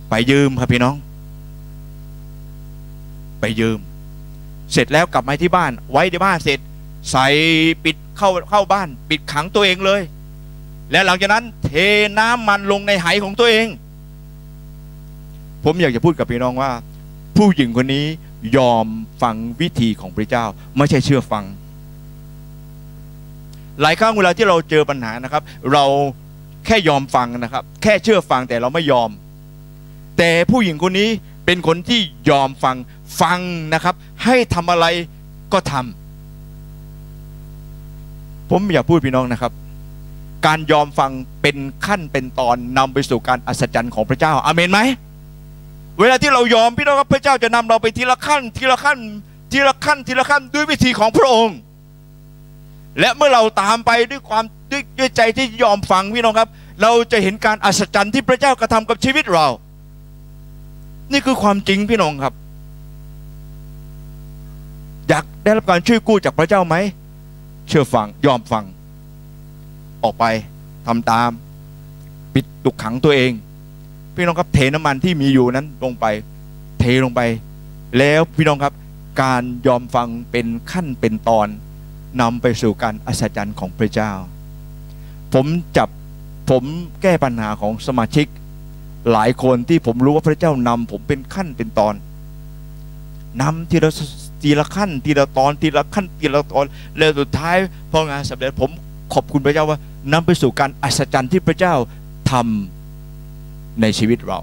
[0.10, 0.96] ไปยืมครับพี่น้อง
[3.40, 3.80] ไปยืม
[4.72, 6.60] เสร็จแล้วกลับมาที่บ้าน ไว้ที่บ้านเสร็จ
[7.12, 7.28] ใส่
[7.84, 10.02] ปิดเข้าเข้าบ้าน ปิดขังตัวเองเลย
[10.92, 11.72] และหลังจากนั้น เท
[12.20, 13.68] น้ำมันลงในไหของตัวเอง
[15.64, 16.72] ผมอยากจะพูดกับพี่น้องว่า
[17.38, 18.06] ผู้หญิงคนนี้
[18.58, 18.86] ยอม
[19.22, 20.46] ฟังวิธีของพระเจ้า
[20.78, 21.44] ไม่ใช่เชื่อฟัง
[23.82, 25.44] หลายครั้งเวลาที่เราเจอปัญหานะครับ
[25.74, 25.86] เรา
[26.66, 29.10] แค่ยอมฟังนะครับ แค่เชื่อฟังแต่เราไม่ยอม
[30.18, 31.10] แต่ผู้หญิงคนนี้
[31.46, 32.00] เป็นคนที่
[32.30, 32.76] ยอมฟัง
[33.22, 33.40] ฟัง
[33.74, 34.86] นะครับ ให้ทำอะไร
[35.54, 39.52] ก็ทำผมอยากพูดพี่น้องนะครับ
[40.46, 41.12] การยอมฟัง
[41.42, 44.80] เป็นขั้นเป็นตอนนำไปสู่การอัศจรรย์ของพระเจ้าอาเมนไหม
[46.00, 49.00] เวลาที่เรายอมพี่น้องครับพระเจ้าจะนำเราไปทีละขั้น ทีละขั้น
[49.52, 51.58] ทีละขั้นทีละขั้นด้วยวิธีของพระองค์
[53.00, 56.50] และเมื่อเราตามไปด้วยความด้วยด้วยใจที่ยอมฟังพี่น้องครับ
[56.82, 59.48] เราจะเห็นการอัศจรรย์ที่พระเจ้ากระทำกับชีวิตเรา
[61.12, 62.34] นี่คือความจริงพี่น้องครับ
[65.10, 66.76] อยากได้รับการช่วยกู้จากพระเจ้าไหม
[67.68, 68.64] เชื่อฟังยอมฟัง
[70.04, 70.26] ออกไป
[70.88, 71.30] ทำตาม
[72.34, 73.32] ปิดตุกขังตัวเอง
[74.16, 76.06] พี่น้องครับเทน้ำมันที่มีอยู่นั้นลงไป
[76.80, 77.22] เทลงไป
[77.98, 78.74] แล้วพี่น้องครับ
[79.22, 81.48] การยอมฟังเป็นขั้นเป็นตอน
[82.22, 84.12] นำไปสู่การอัศจรรย์ของพระเจ้า
[85.34, 85.46] ผม
[85.78, 85.90] จับ
[86.50, 86.64] ผม
[87.02, 88.28] แก้ปัญหาของสมาชิก
[89.12, 91.96] หลายคนที่ผมรู้ว่าพระเจ้านำผมเป็นขั้นเป็นตอน
[93.42, 93.92] นำทีละ
[94.44, 96.66] ทีละขั้นทีละตอนทีละขั้นทีละตอน
[96.98, 97.56] แล้วสุดท้าย
[97.92, 98.70] พองานสำเร็จผม
[99.14, 99.80] ขอบคุณพระเจ้าว่า
[100.14, 101.76] นำไปสู่การอัศจรรย์ที่พระเจ้า
[102.32, 104.40] ทำในชีวิตเรา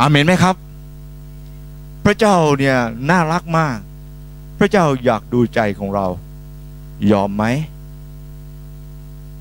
[0.00, 0.56] อาเมนไหมครับ
[2.04, 2.78] พระเจ้าเนี่ย
[3.10, 3.78] น่ารักมาก
[4.58, 6.06] พระเจ้าอยากดูใจของเรา
[7.12, 7.44] ยอมไหม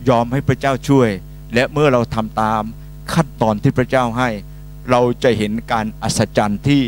[0.09, 1.09] ยอมให้พระเจ้าช่วย
[1.53, 2.63] และเมื่อเราทำตาม
[3.13, 4.29] ขั้นตอนที่พระเจ้าให้
[4.89, 6.81] เราจะเห็นการอัศจรรย์ที่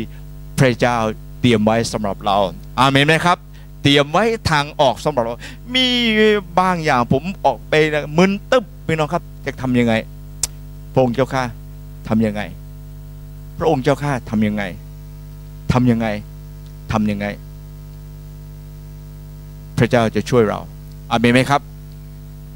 [0.58, 0.96] พระเจ้า
[1.40, 2.36] เตรียมไว้สำหรับเรา
[2.78, 3.38] อาเมนไหมครับ
[3.82, 5.34] เตรียมไว้ทางออกสำหรับเรา
[5.74, 5.86] มี
[6.60, 9.94] บางอย่างผมออกไปนะมึนตึ๊บพี่น้องครับ จะทำยังไง
[10.92, 11.42] พระองค์เจ้าข้า
[12.08, 12.42] ทำยังไง
[13.58, 14.64] พระองค์เจ้าข้าทำยังไง
[15.72, 16.06] ทำยังไง
[16.92, 17.26] ทำยังไง
[19.78, 20.60] พระเจ้าจะช่วยเรา
[21.10, 21.62] อาเมนไหมครับ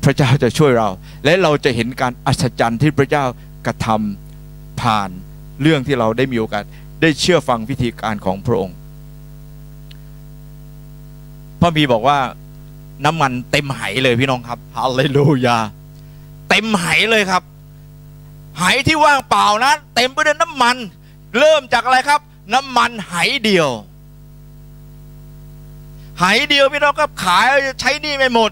[0.05, 0.89] พระเจ้าจะช่วยเรา
[1.25, 3.25] และเราจะเห็นการอัศจรรย์ที่พระเจ้า
[3.67, 5.11] กระทำผ่าน
[5.63, 6.65] เรื่องที่เราได้มีโอกาส
[7.03, 8.77] ได้เชื่อฟังวิธีการของพระองค์
[11.61, 12.19] พระบีบอกว่า
[13.05, 15.59] น้ำมันเต็มไหเลยพี่น้องครับฮาเลลูยา
[16.49, 17.43] เต็มไหเลยครับ
[18.59, 20.77] ไหที่ว่างเปล่านะเต็มไปด้วยน้ำมัน
[21.39, 22.21] เริ่มจากอะไรครับ
[22.55, 23.69] น้ำมันไหเดียว
[26.19, 27.47] ไหเดียวพี่น้องครับขาย
[27.81, 28.51] ใช้หนี่ไม่หมด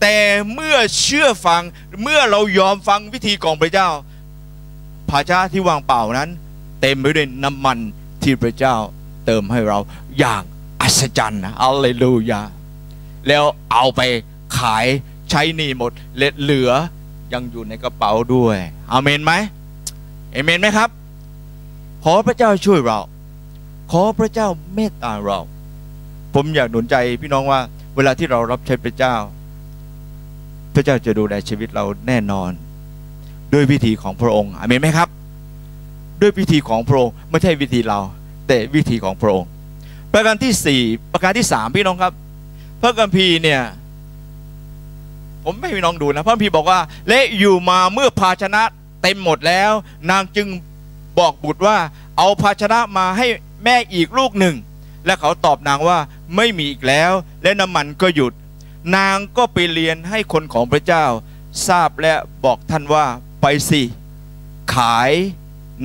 [0.00, 0.16] แต่
[0.54, 1.62] เมื่อเชื่อฟัง
[2.02, 3.88] เมื่อเรายอมฟังวิธีของพระเจ้า
[5.10, 6.30] ภาชนะที่วางเปล่านั้น
[6.80, 7.78] เต็มไปด้วยน้ำมัน
[8.22, 8.74] ที่พระเจ้า
[9.26, 9.78] เติมให้เรา
[10.18, 10.42] อย่าง
[10.80, 12.42] อัศจรรย์นะอัลเลลูยา
[13.28, 14.00] แล้วเอาไป
[14.58, 14.86] ขาย
[15.30, 16.70] ใช้หนี่หมดและเหลือ
[17.32, 18.56] ยังอยู่ในกระเป๋าด้วย
[18.92, 19.32] อาเมนไหม
[20.32, 20.88] เอเมนไหมครับ
[22.04, 23.00] ขอพระเจ้าช่วยเรา
[23.92, 25.40] ขอพระเจ้าเมตตาเรา
[26.36, 27.60] ผมอยากหนุนใจพี่น้องว่า
[27.96, 29.14] เวลาที่เรารับใช้พระเจ้า
[30.74, 32.50] พระเจ้าจะดูแลชีวิตเราแน่นอน
[33.52, 35.08] ด้วยวิธีของพระองค์อเมนไหมครับ
[36.20, 37.98] ด้วยวิธีของพระองค์ไม่ใช่วิธีเรา
[38.48, 39.48] แต่วิธีของพระองค์
[40.12, 40.82] ประการที่สี่
[41.12, 42.12] ประการที่สามพี่น้องครับ
[42.80, 43.62] พระกัมภีร์เนี่ย
[45.44, 48.62] ผมไม่ให้พี่น้องดูนะ พระคัมภีร์บอกว่า และอยู่มาเมื่อภาชนะ
[49.02, 49.72] เต็มหมดแล้ว
[50.10, 50.48] นางจึง
[51.18, 51.76] บอกบุตรว่า
[52.18, 53.26] เอาภาชนะมาให้
[53.64, 54.56] แม่อีกลูกหนึ่ง
[55.06, 55.98] และเขาตอบนางว่า
[56.36, 57.12] ไม่มีอีกแล้ว
[57.42, 58.32] และน้ำมันก็หยุด
[58.96, 61.04] นางก็ไปเรียนให้คนของพระเจ้า
[61.68, 62.14] ทราบและ
[62.44, 63.06] บอกท่านว่า
[63.40, 63.82] ไปสิ
[64.74, 65.10] ขาย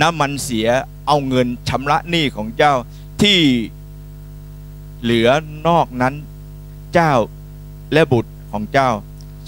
[0.02, 0.68] น้ำมันเสีย
[1.08, 2.74] เอาเงินชำระหนี้ของเจ้า
[3.22, 3.40] ที่
[5.02, 5.30] เหลือ
[5.68, 6.14] นอกนั้น
[6.94, 7.14] เจ้า
[7.94, 8.90] และบุตรของเจ้า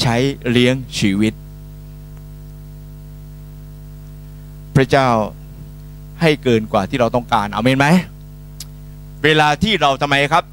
[0.01, 0.15] ใช้
[0.49, 1.33] เลี้ยงชีวิต
[4.75, 5.09] พระเจ้า
[6.21, 7.87] ให้เกินกว่าที่เราต้องการ เอาเมนไหม
[9.23, 10.43] เวลาที่เราทำไมครับ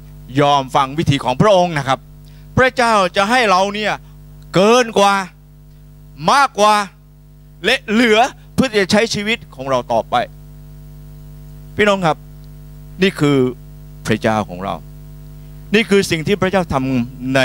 [0.41, 1.99] ยอมฟังวิธีของพระองค์นะครับ
[2.57, 3.93] พระเจ้าจะให้เราเนี่ย
[4.53, 5.13] เกินกว่า
[6.31, 6.75] มากกว่า
[7.65, 8.19] และเหลือ
[8.53, 10.15] เพื่อจะใช้ชีวิตของเราต่อไป
[11.75, 12.17] พี่น้องครับ
[13.01, 13.37] นี่คือ
[14.07, 14.75] พระเจ้าของเรา
[15.73, 17.41] นี่คือสิ่งที่พระเจ้าทำใน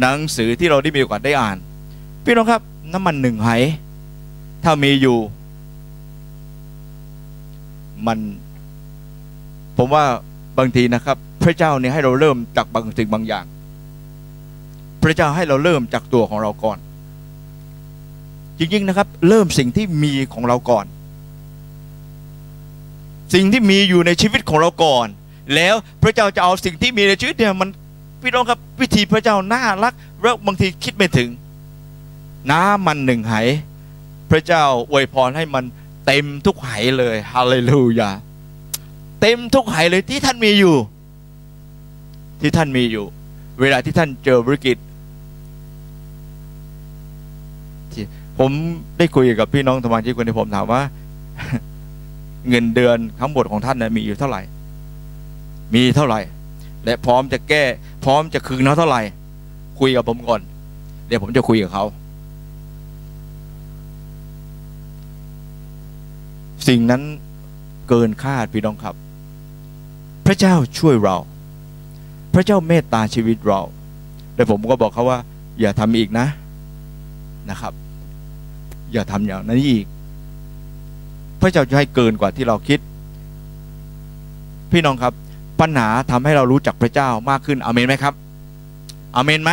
[0.00, 1.56] หนังสือที่เราได้มีโอกาสได้อ่าน
[2.24, 2.62] พี่น้องครับ
[2.92, 3.50] น้ำมันหนึ่งไห
[4.64, 5.18] ถ้ามีอยู่
[8.06, 8.18] มัน
[9.76, 10.04] ผมว่า
[10.58, 13.44] บางทีนะครับ พระเจ้าเนี่ยให้เราเริ่มจากบางสิ่งบางอย่าง
[15.02, 16.78] พระเจ้าให้เราเริ่มจากตัวของเราก่อน
[18.58, 20.86] จริงๆนะครับ เริ่มสิ่งที่มีของเราก่อน
[23.34, 25.06] สิ่งที่มีอยู่ในชีวิตของเราก่อน
[25.54, 27.68] แล้วพระเจ้าจะเอาสิ่งที่มีในชีวิตเนี่ยมัน
[28.22, 31.28] พี่น้องครับ วิธีพระเจ้าน่ารักแล้วบางทีคิดไม่ถึง
[32.50, 33.34] น้ำมันหนึ่งไห
[34.30, 35.64] พระเจ้าอวยพรให้มัน
[36.06, 36.68] เต็มทุกไห
[36.98, 38.10] เลยฮาเลลูยา
[39.28, 40.74] เต็มทุกไหเลยที่ท่านมีอยู่
[42.40, 43.04] ที่ท่านมีอยู่
[43.60, 44.78] เวลาที่ท่านเจอวิกฤต
[48.38, 48.50] ผม
[48.98, 50.80] ได้คุยกับพี่น้องสมาชิกคนที่ผมถามว่า
[52.48, 54.42] เงินเดือนทั้งหมดของท่านนะมีอยู่เท่าไหร่
[55.74, 56.20] มีเท่าไหร่
[56.84, 57.62] และพร้อมจะแก้
[58.04, 59.02] พร้อมจะคืนเขาเท่าไหร่
[59.80, 60.40] คุยกับผมก่อน
[61.06, 61.84] เดี๋ยวผมจะคุยกับเขา
[66.68, 67.02] สิ่งนั้น
[67.88, 68.96] เกินคาดพี่น้องครับ
[70.26, 71.16] พระเจ้าช่วยเรา
[72.34, 73.60] พระเจ้าเมตตาชีวิตเรา
[74.36, 75.18] และผมก็บอกเขาว่า
[75.60, 76.26] อย่าทำอีกนะ
[77.50, 77.72] นะครับ
[78.92, 79.86] อย่าทำอย่างนั้นอีก
[81.40, 82.78] พระเจ้าจะให้เกินกว่าที่เราคิด
[84.72, 85.12] พี่น้องครับ
[85.60, 88.14] ปัญหาทำให้เรารู้จักพระเจ้ามากขึ้นอเมนไหมครับ
[89.16, 89.52] อเมนไหม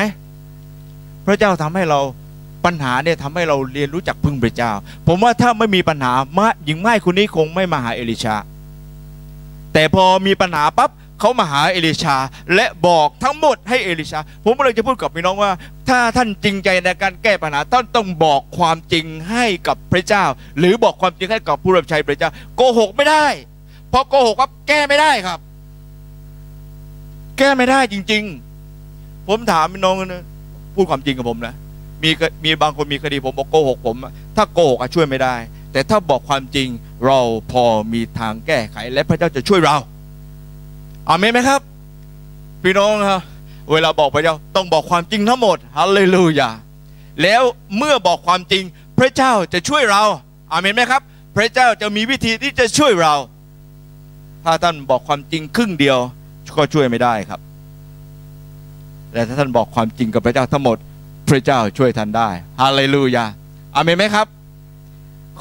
[1.26, 2.00] พระเจ้าทำให้เรา
[2.66, 4.72] ปัญหาเนี่ยทำให้เราเรียนรู้จักพึ่งพระเจ้า
[5.08, 8.36] ผมว่าถ้าไม่มีปัญหามาหญิงไม้คนนี้คงไม่มาหาเอลิชา
[9.74, 10.90] แต่พอมีปัญหาปั๊บ
[11.20, 12.18] เขามาหาเอลิชา
[12.56, 15.52] และบอกทั้งหมดให้เอลิชา ผมก็เลยจะพูดกับพี่น้องว่า
[15.90, 20.26] ถ้าท่านจริงใจในการแก้ปัญหาท่านต้องบอกความจริงให้กับพระเจ้า
[20.60, 23.26] หรือบอกความจริงให้กับผู้รับใช้พระเจ้าโกหกไม่ได้
[23.90, 25.40] เพราะโกหกปั๊บแก้ไม่ได้ครับ
[27.38, 28.24] แก้ไม่ได้จริง
[28.78, 30.24] ๆ ผมถามพี่น้องนะ
[30.76, 31.56] พูดความจริงกับผมนะ
[32.04, 32.10] มี
[32.46, 33.96] มีบางคนมีคดีผมบอกโกหกผม
[34.36, 35.36] ถ้าโกหกอะช่วยไม่ได้
[35.74, 36.68] แต่ถ้าบอกความจริง
[37.06, 37.20] เรา
[37.52, 37.64] พอ
[37.94, 39.78] มีทางแก้ไขและพระเจ้าจะช่วยเรา
[41.10, 41.62] อาเมนไหมครับ
[42.64, 43.22] พี่น้องครับ
[43.72, 46.50] เวลาบอกพระเจ้าต้องบอกความจริงทั้งหมดฮาเลลูยา
[47.24, 47.42] แล้ว
[47.78, 48.64] เมื่อบอกความจริง
[49.00, 50.04] พระเจ้าจะช่วยเรา
[50.52, 51.02] อาเมนไหมครับ
[51.38, 53.14] พระเจ้าจะมีวิธีที่จะช่วยเรา
[54.44, 55.98] ถ้าท่านบอกความจริงครึ่งเดียว
[56.58, 57.40] ก็ช่วยไม่ได้ครับ
[59.12, 60.78] แต่ถ้าท่านบอกความจริงกับพระเจ้าทั้งหมด
[61.30, 62.30] พระเจ้าช่วยท่านได้
[62.62, 63.26] ฮาเลลูยา
[63.76, 64.28] อาเมนไหมครับ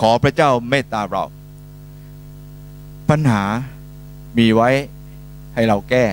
[0.01, 1.24] ขอพระเจ้าเมตตาเรา
[3.10, 3.43] ปัญหา
[4.39, 4.70] มีไว้
[5.55, 6.05] ให้เราแก้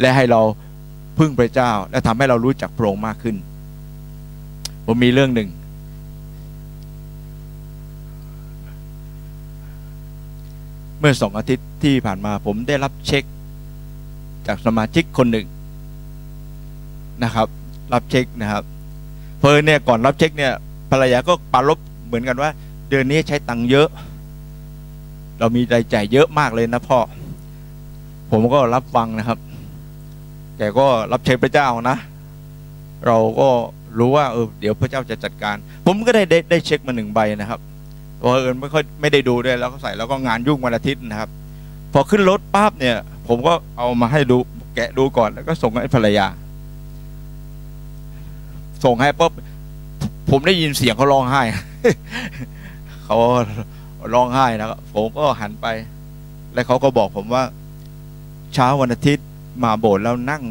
[0.00, 0.40] และให้เรา
[1.18, 3.36] พึ่งพระเจ้า และทำให้เรารู้จักพระองค์มากขึ้น
[4.86, 5.48] ผมมีเรื่องหนึ่ง
[10.98, 13.24] เมื่อสองอาทิตย์ที่ผ่านมาผมได้รับเช็ค
[14.46, 15.46] จากสมาชิกคนหนึ่ง
[17.24, 17.48] นะครับ
[17.92, 18.64] รับเช็คนะครับ
[19.38, 20.52] เพอเนี่ยก่อนรับเช็คเนี่ย
[20.90, 22.50] ภรรยาก็ปรารบเหมือนกันว่า
[22.88, 23.88] เดือนนี้ใช้ตังค์เยอะ
[25.38, 26.98] เรามีรายจ่ายเยอะมากเลยนะพ่อ
[28.30, 29.38] ผมก็รับฟังนะครับ
[30.56, 31.96] แกก็รับใช้พระเจ้านะ
[33.06, 33.48] เราก็
[33.98, 35.56] รู้ว่าเออเดี๋ยวพระเจ้าจะจัดการ
[35.86, 37.60] ผมก็ได้ได้ได้เช็คมาหนึ่งใบนะครับ
[38.18, 41.30] เพราะเอิญไม่ค่อยไม่ได้ดูด้วยแล้วก็ใส่แล้วก็งานยุ่งวันอาทิตย์นะครับ
[41.92, 42.96] พอขึ้นรถปั๊บเนี่ย
[43.28, 44.38] ผมก็เอามาให้ดู
[44.74, 46.26] แกะดูก่อนแล้วก็ส่งให้ภรรยา
[48.84, 49.32] ส่งให้ปุ๊บ
[50.30, 51.42] ผมได้ยินเสียงเขาร้องไห้
[53.04, 53.16] เขา
[54.12, 55.66] ร้องไห้นะครับผมก็หันไป
[56.54, 57.44] แล้วเขาก็บอกผมว่า
[58.54, 59.26] เช้าวันอาทิตย์
[59.64, 60.42] มาโบสถ์แล้วนั่ง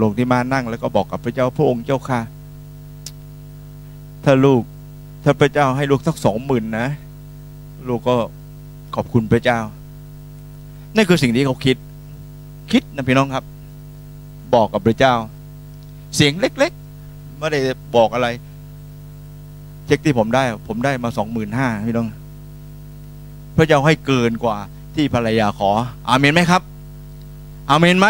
[0.00, 2.20] ลงที่มานั่ง แล้วก็บอกกับพระเจ้าพระองค์เจ้าค่ะ
[4.24, 4.62] ถ้าลูก
[5.24, 6.88] ถ้าพระเจ้าให้ลูกสักสองหมื่นนะ
[7.88, 8.16] ลูกก็
[8.94, 9.58] ขอบคุณพระเจ้า
[10.96, 11.76] นั่นคือสิ่งที่เขาคิด
[12.72, 13.44] คิดนะพี่น้องครับ
[14.54, 15.14] บอกกับพระเจ้า
[16.16, 16.72] เสียงเล็ก
[17.04, 17.60] ๆ ไม่ได้
[17.96, 18.28] บอกอะไร
[19.90, 22.08] เช็คที่ผมได้ ผมได้มาสองหมื่นห้าพี่น้อง
[23.56, 24.56] พระเจ้าให้เกินกว่า
[24.94, 25.70] ที่ภรรยาขอ
[26.08, 26.62] อาเมนไหมครับ
[27.70, 28.08] อาเมนไหม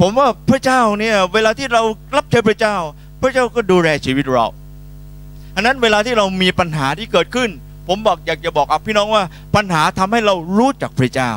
[0.00, 1.82] ผมว่าพระเจ้าเนี่ย เวลาที่เรา
[2.14, 2.76] รับใช้พระเจ้า
[3.20, 4.46] พระเจ้าก็ดูแลชีวิตเรา
[5.54, 7.50] อันนั้นเวลาที่เรามีปัญหาที่เกิดขึ้น
[7.88, 11.30] ผมบอกอยากจะบอกกับพี่น้องว่า ปัญหาทำให้เรารู้จักพระเจ้า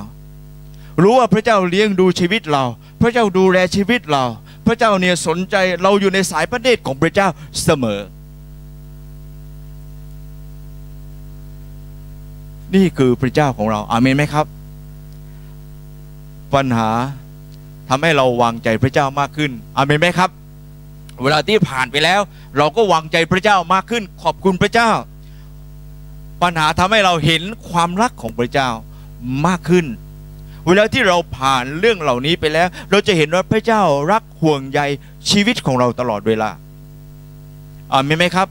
[1.01, 2.63] รู้ว่าพระเจ้าเลี้ยงดูชีวิตเรา
[3.01, 4.23] พระเจ้าดูแลชีวิตเรา
[4.65, 7.27] พระเจ้าเนี่ยสนใจเราอยู่ในสายพระเนตรของพระเจ้า
[7.63, 8.01] เสมอ
[12.75, 14.45] นี่คือพระเจ้าของเราอาเมนไหมครับ
[16.53, 16.89] ปัญหา
[17.89, 20.29] ทำให้เราวางใจพระเจ้ามากขึ้นอาเมนไหมครับ
[21.23, 22.21] เวลาที่ผ่านไปแล้ว
[22.57, 24.91] เราก็วางใจพระเจ้ามากขึ้น ขอบคุณพระเจ้า
[26.41, 28.69] ปัญหาทำให้เราเห็นความรักของพระเจ้า
[29.47, 29.85] มากขึ้น
[30.67, 33.81] เวลาที่เราผ่านเรื่องเหล่านี้ไปแล้ว เราจะเห็นว่าพระเจ้า
[34.11, 34.79] รักห่วงใย
[35.29, 36.49] ชีวิตของเราตลอดเวลา
[37.93, 38.47] อาเมนไหมครับ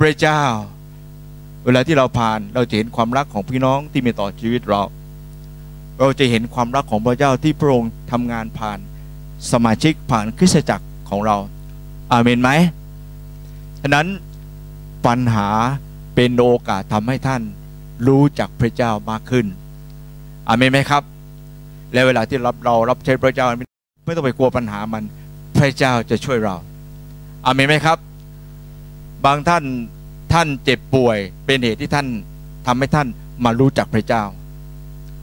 [0.00, 0.42] พระเจ้า
[1.64, 4.82] เวลาที่เราผ่านเราจะเห็นความรักของพี่น้องที่มีต่อชีวิตเรา
[5.98, 8.78] เราจะเห็นความรักของพระเจ้าที่พระองค์ทำงานผ่าน
[9.52, 11.36] สมาชิกผ่านคริสตจักรของเรา
[12.12, 12.50] อาเมนไหม
[13.80, 14.06] ฉะนั้น
[15.06, 15.48] ปัญหา
[16.14, 17.42] เป็นโอกาสทำให้ท่าน
[18.06, 19.46] รู้จักพระเจ้ามากขึ้น
[20.48, 21.02] อาเมนไหมครับ
[21.92, 23.46] และเวลาที่รับเรารับใช้พระเจ้า
[24.04, 25.02] ไม่ต้องไปกลัวปัญหามัน
[25.56, 26.56] พระเจ้าจะช่วยเรา
[27.46, 27.98] อาเมนไหมครับ
[29.26, 29.62] บางท่าน
[30.34, 32.06] ท่านเจ็บป่วย เป็นเหตุที่ท่าน
[32.66, 33.08] ทำให้ท่าน
[33.44, 34.22] มารู้จักพระเจ้า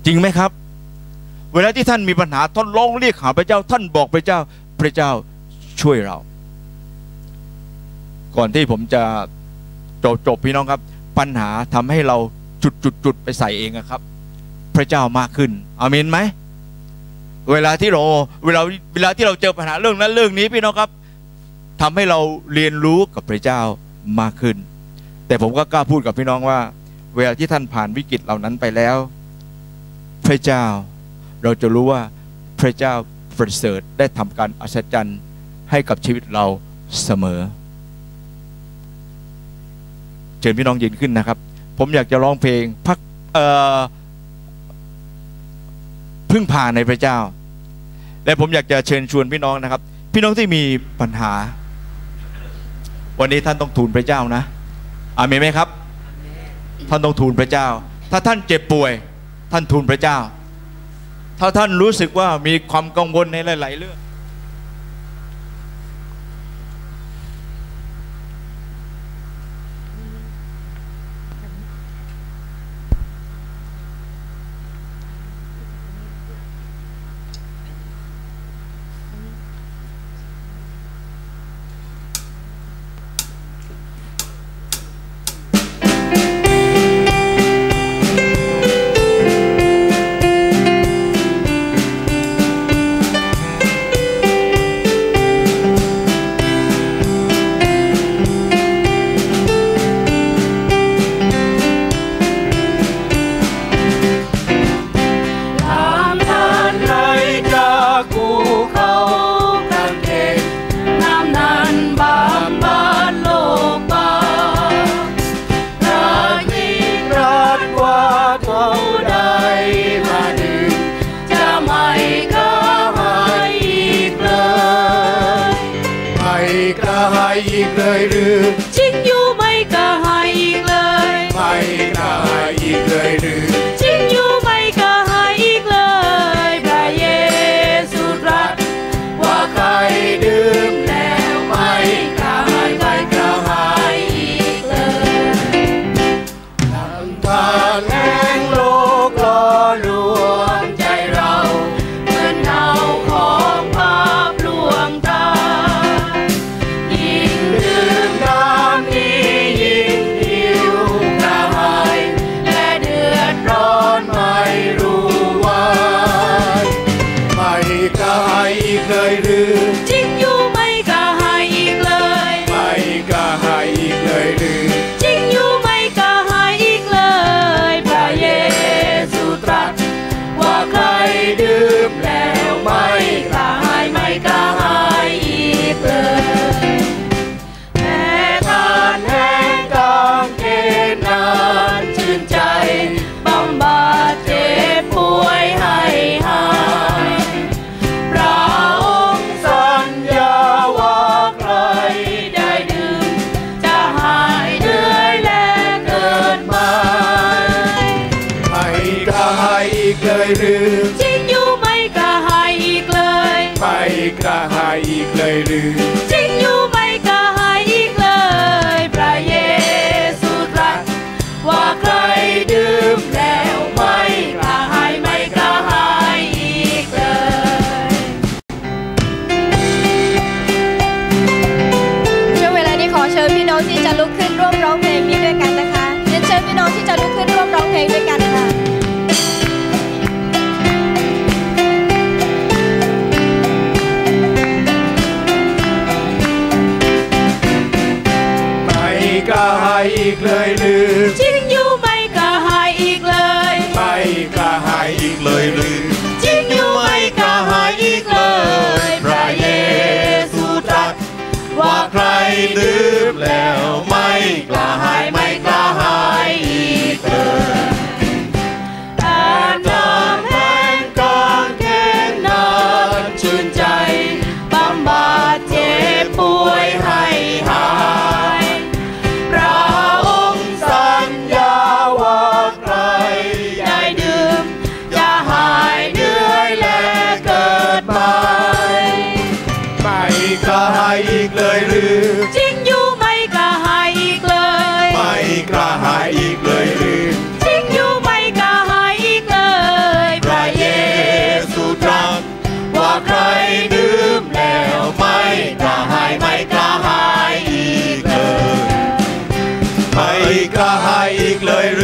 [0.06, 0.52] จริงไหมครับ
[1.54, 4.40] เวลาที่ท่านมีปัญหาท่านร้องเรียกหาพระเจ้า ท่านบอกพระเจ้า
[4.80, 5.10] พระเจ้า
[5.82, 6.18] ช่วยเรา
[8.36, 9.04] ก่อนที่ผมจะ
[10.04, 10.82] จบจบพี่น้องครับ
[11.18, 12.18] ปัญหาทำให้เรา
[12.64, 14.02] จุดจุดจุดไปใส่เองครับ
[14.76, 15.52] พระเจ้ามากขึ้น
[15.82, 16.20] อาเมนไหม
[17.52, 18.02] เวลาที่เรา
[18.46, 18.62] เวลา
[18.94, 20.90] เวลาที่เราเจอปัญหาเรื่องนั้นเรื่องนี้พี่น้องครับ
[21.82, 22.20] ทำให้เรา
[22.54, 23.62] เรียนรู้กับพระเจ้า
[24.20, 24.58] มากขึ้น
[25.32, 26.60] แต่ผมก็กล้าพูดกับพี่น้องว่า
[27.16, 28.96] เวลาที่ท่านผ่านวิกฤตเหล่านั้นไปแล้ว
[30.26, 30.64] พระเจ้า
[31.44, 32.02] เราจะรู้ว่า
[32.60, 32.94] พระเจ้า
[33.38, 35.20] ประเสริฐได้ทำการอัศจรรย์
[35.72, 36.46] ให้กับชีวิตเรา
[37.04, 37.40] เสมอ
[40.40, 41.38] เชิญพี่น้องยืนขึ้นนะครับ
[41.78, 42.98] ผมอยากจะร้องเพลงพัก
[46.32, 47.18] พึ่งพาในพระเจ้า
[48.26, 49.82] และผมอยากจะเชิญชวนพี่น้องนะครับ
[50.14, 50.64] พี่น้องที่มี
[51.02, 51.32] ปัญหา
[53.20, 54.44] วันนี้ท่านต้องทูลพระเจ้านะ
[55.18, 55.68] อามีไหมครับ
[56.90, 57.68] ท่านต้องทูลพระเจ้า
[58.12, 58.92] ถ้าท่านเจ็บป่วย
[59.52, 60.18] ท่านทูลพระเจ้า
[61.40, 63.98] ถ้าท่านรู้สึกว่ามีความกังวลในหลาย ๆ เรื่อง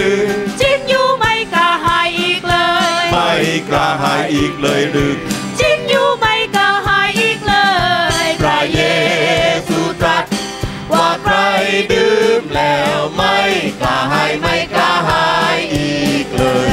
[0.06, 0.20] ือ
[0.60, 2.56] จิ้นอยู่ไม่กระหายอีกเล
[3.04, 3.32] ย ไม่
[3.70, 5.14] กระหายอีกเลยหรือ
[5.60, 7.56] จิ้นอยู่ไม่กระหายอีกเล
[8.26, 8.82] ยพระเย
[9.68, 10.26] ซูตรัส
[10.94, 11.36] ว่าใคร
[11.92, 13.38] ดื่มแล้วไม่
[13.82, 16.70] กระหายไม่กระหายอีกเลย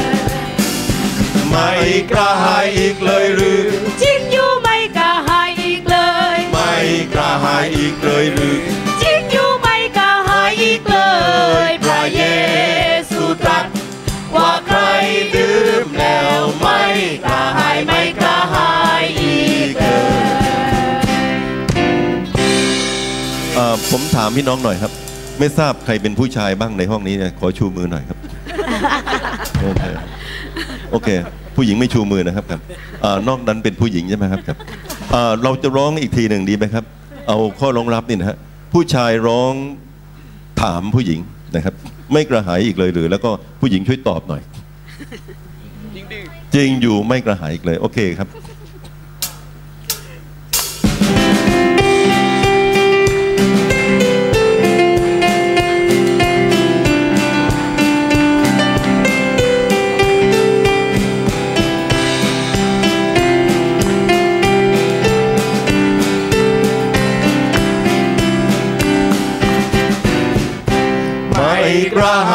[1.49, 1.71] ไม่
[2.11, 3.63] กระหายอีกเลยหรือ
[4.01, 5.97] จิ้นอยู่ไม่กระหายอีกเล
[6.35, 6.73] ย ไม่
[7.13, 8.84] กระหายอีกเลยหรือ
[15.35, 16.81] ดื่มแล้วไม่
[17.25, 20.25] กระหายไม่กระหายอีกเลย
[23.91, 24.91] ผมถามพี่น้องหน่อยครับ
[25.39, 28.17] ไม่ทราบใครเป็นผู้ชายบ้างในห้องนี้เนี่ยขอชูมือหน่อยครับ
[29.61, 29.83] โอเค
[30.91, 31.09] โอเค
[31.55, 32.61] ผู้หญิงไม่ชูมือนะครับครับ
[33.03, 34.57] อนอกนั้นเป็นผู้หญิงใช่ไหมครับครับ
[35.11, 36.83] เเราจะร้องอีกทีหนึ่งดีไหมครับ
[37.27, 38.37] เอาข้อร้องรับนี่นะฮะ
[38.73, 39.53] ผู้ชายร้อง
[40.61, 41.19] ถามผู้หญิง
[41.55, 41.73] นะครับ
[42.13, 43.29] ไม่กระหายอีกเลยหรือ แล้วก็
[43.61, 44.41] ผู้หญิงช่วยตอบหน่อย
[46.55, 48.29] จริงอยู่ไม่กระหายอีกเลย โอเคครับ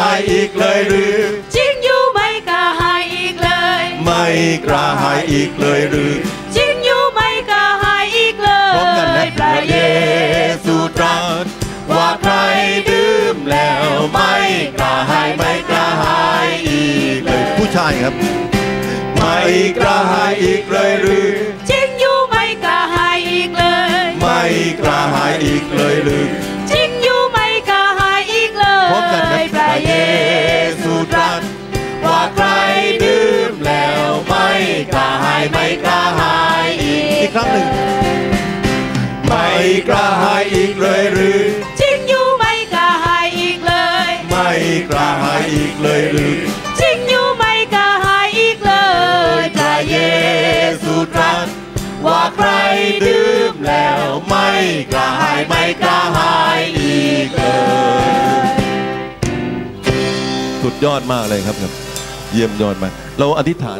[5.31, 6.13] อีกเลยหรือ
[6.55, 9.77] จริงอยู่ไม่กระหายอีกเลยพร้อมกันนะพระเย
[10.65, 11.45] ซูตรัส
[11.91, 12.33] ว่าใคร
[12.89, 14.33] ดื่มแล้วไม่
[14.77, 16.85] กระหายไม่กระหายอี
[17.17, 18.13] กเลยผู้ชายครับ
[19.15, 19.37] ไม่
[19.77, 21.29] กระหายอีกเลยหรือ
[21.69, 23.65] จริงอยู่ไม่กระหายอีกเล
[24.03, 24.41] ย ไม่
[24.79, 26.25] กระหายอีกเลยหรือ
[54.93, 57.43] กระหายไม่กระหายอีกเล
[58.05, 58.49] ย
[60.61, 61.71] สุดยอดมากเลยครับครับ
[62.31, 63.79] เยี่ยมยอดมาก เราอธิษฐาน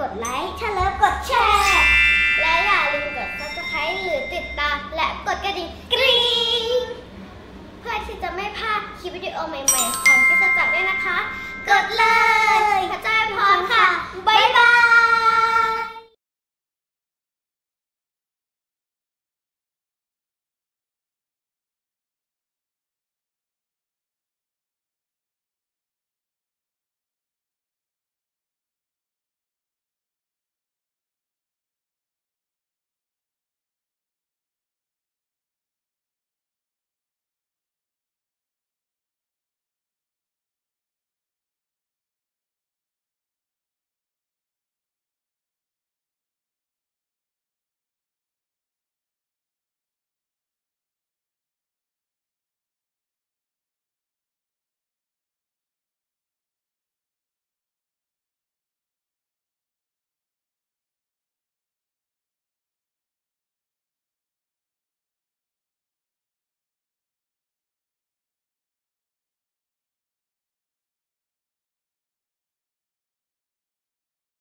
[0.00, 1.84] กดไลค์ถ้าเลิฟกดแชร์
[2.40, 6.18] และอย่าลืมกด subscribe หรือติดตาม และกดกระดิ่งกริ๊
[6.62, 6.64] ง
[7.80, 11.18] เพื่อที่จะไม่พลาดคลิปวิดีโอใหม่ๆ ของกิจจักรด้วยนะคะ
[11.68, 12.04] กดเล
[12.76, 13.86] ยพระเจ้าพรค่ะ
[14.26, 14.85] บ๊ายบาย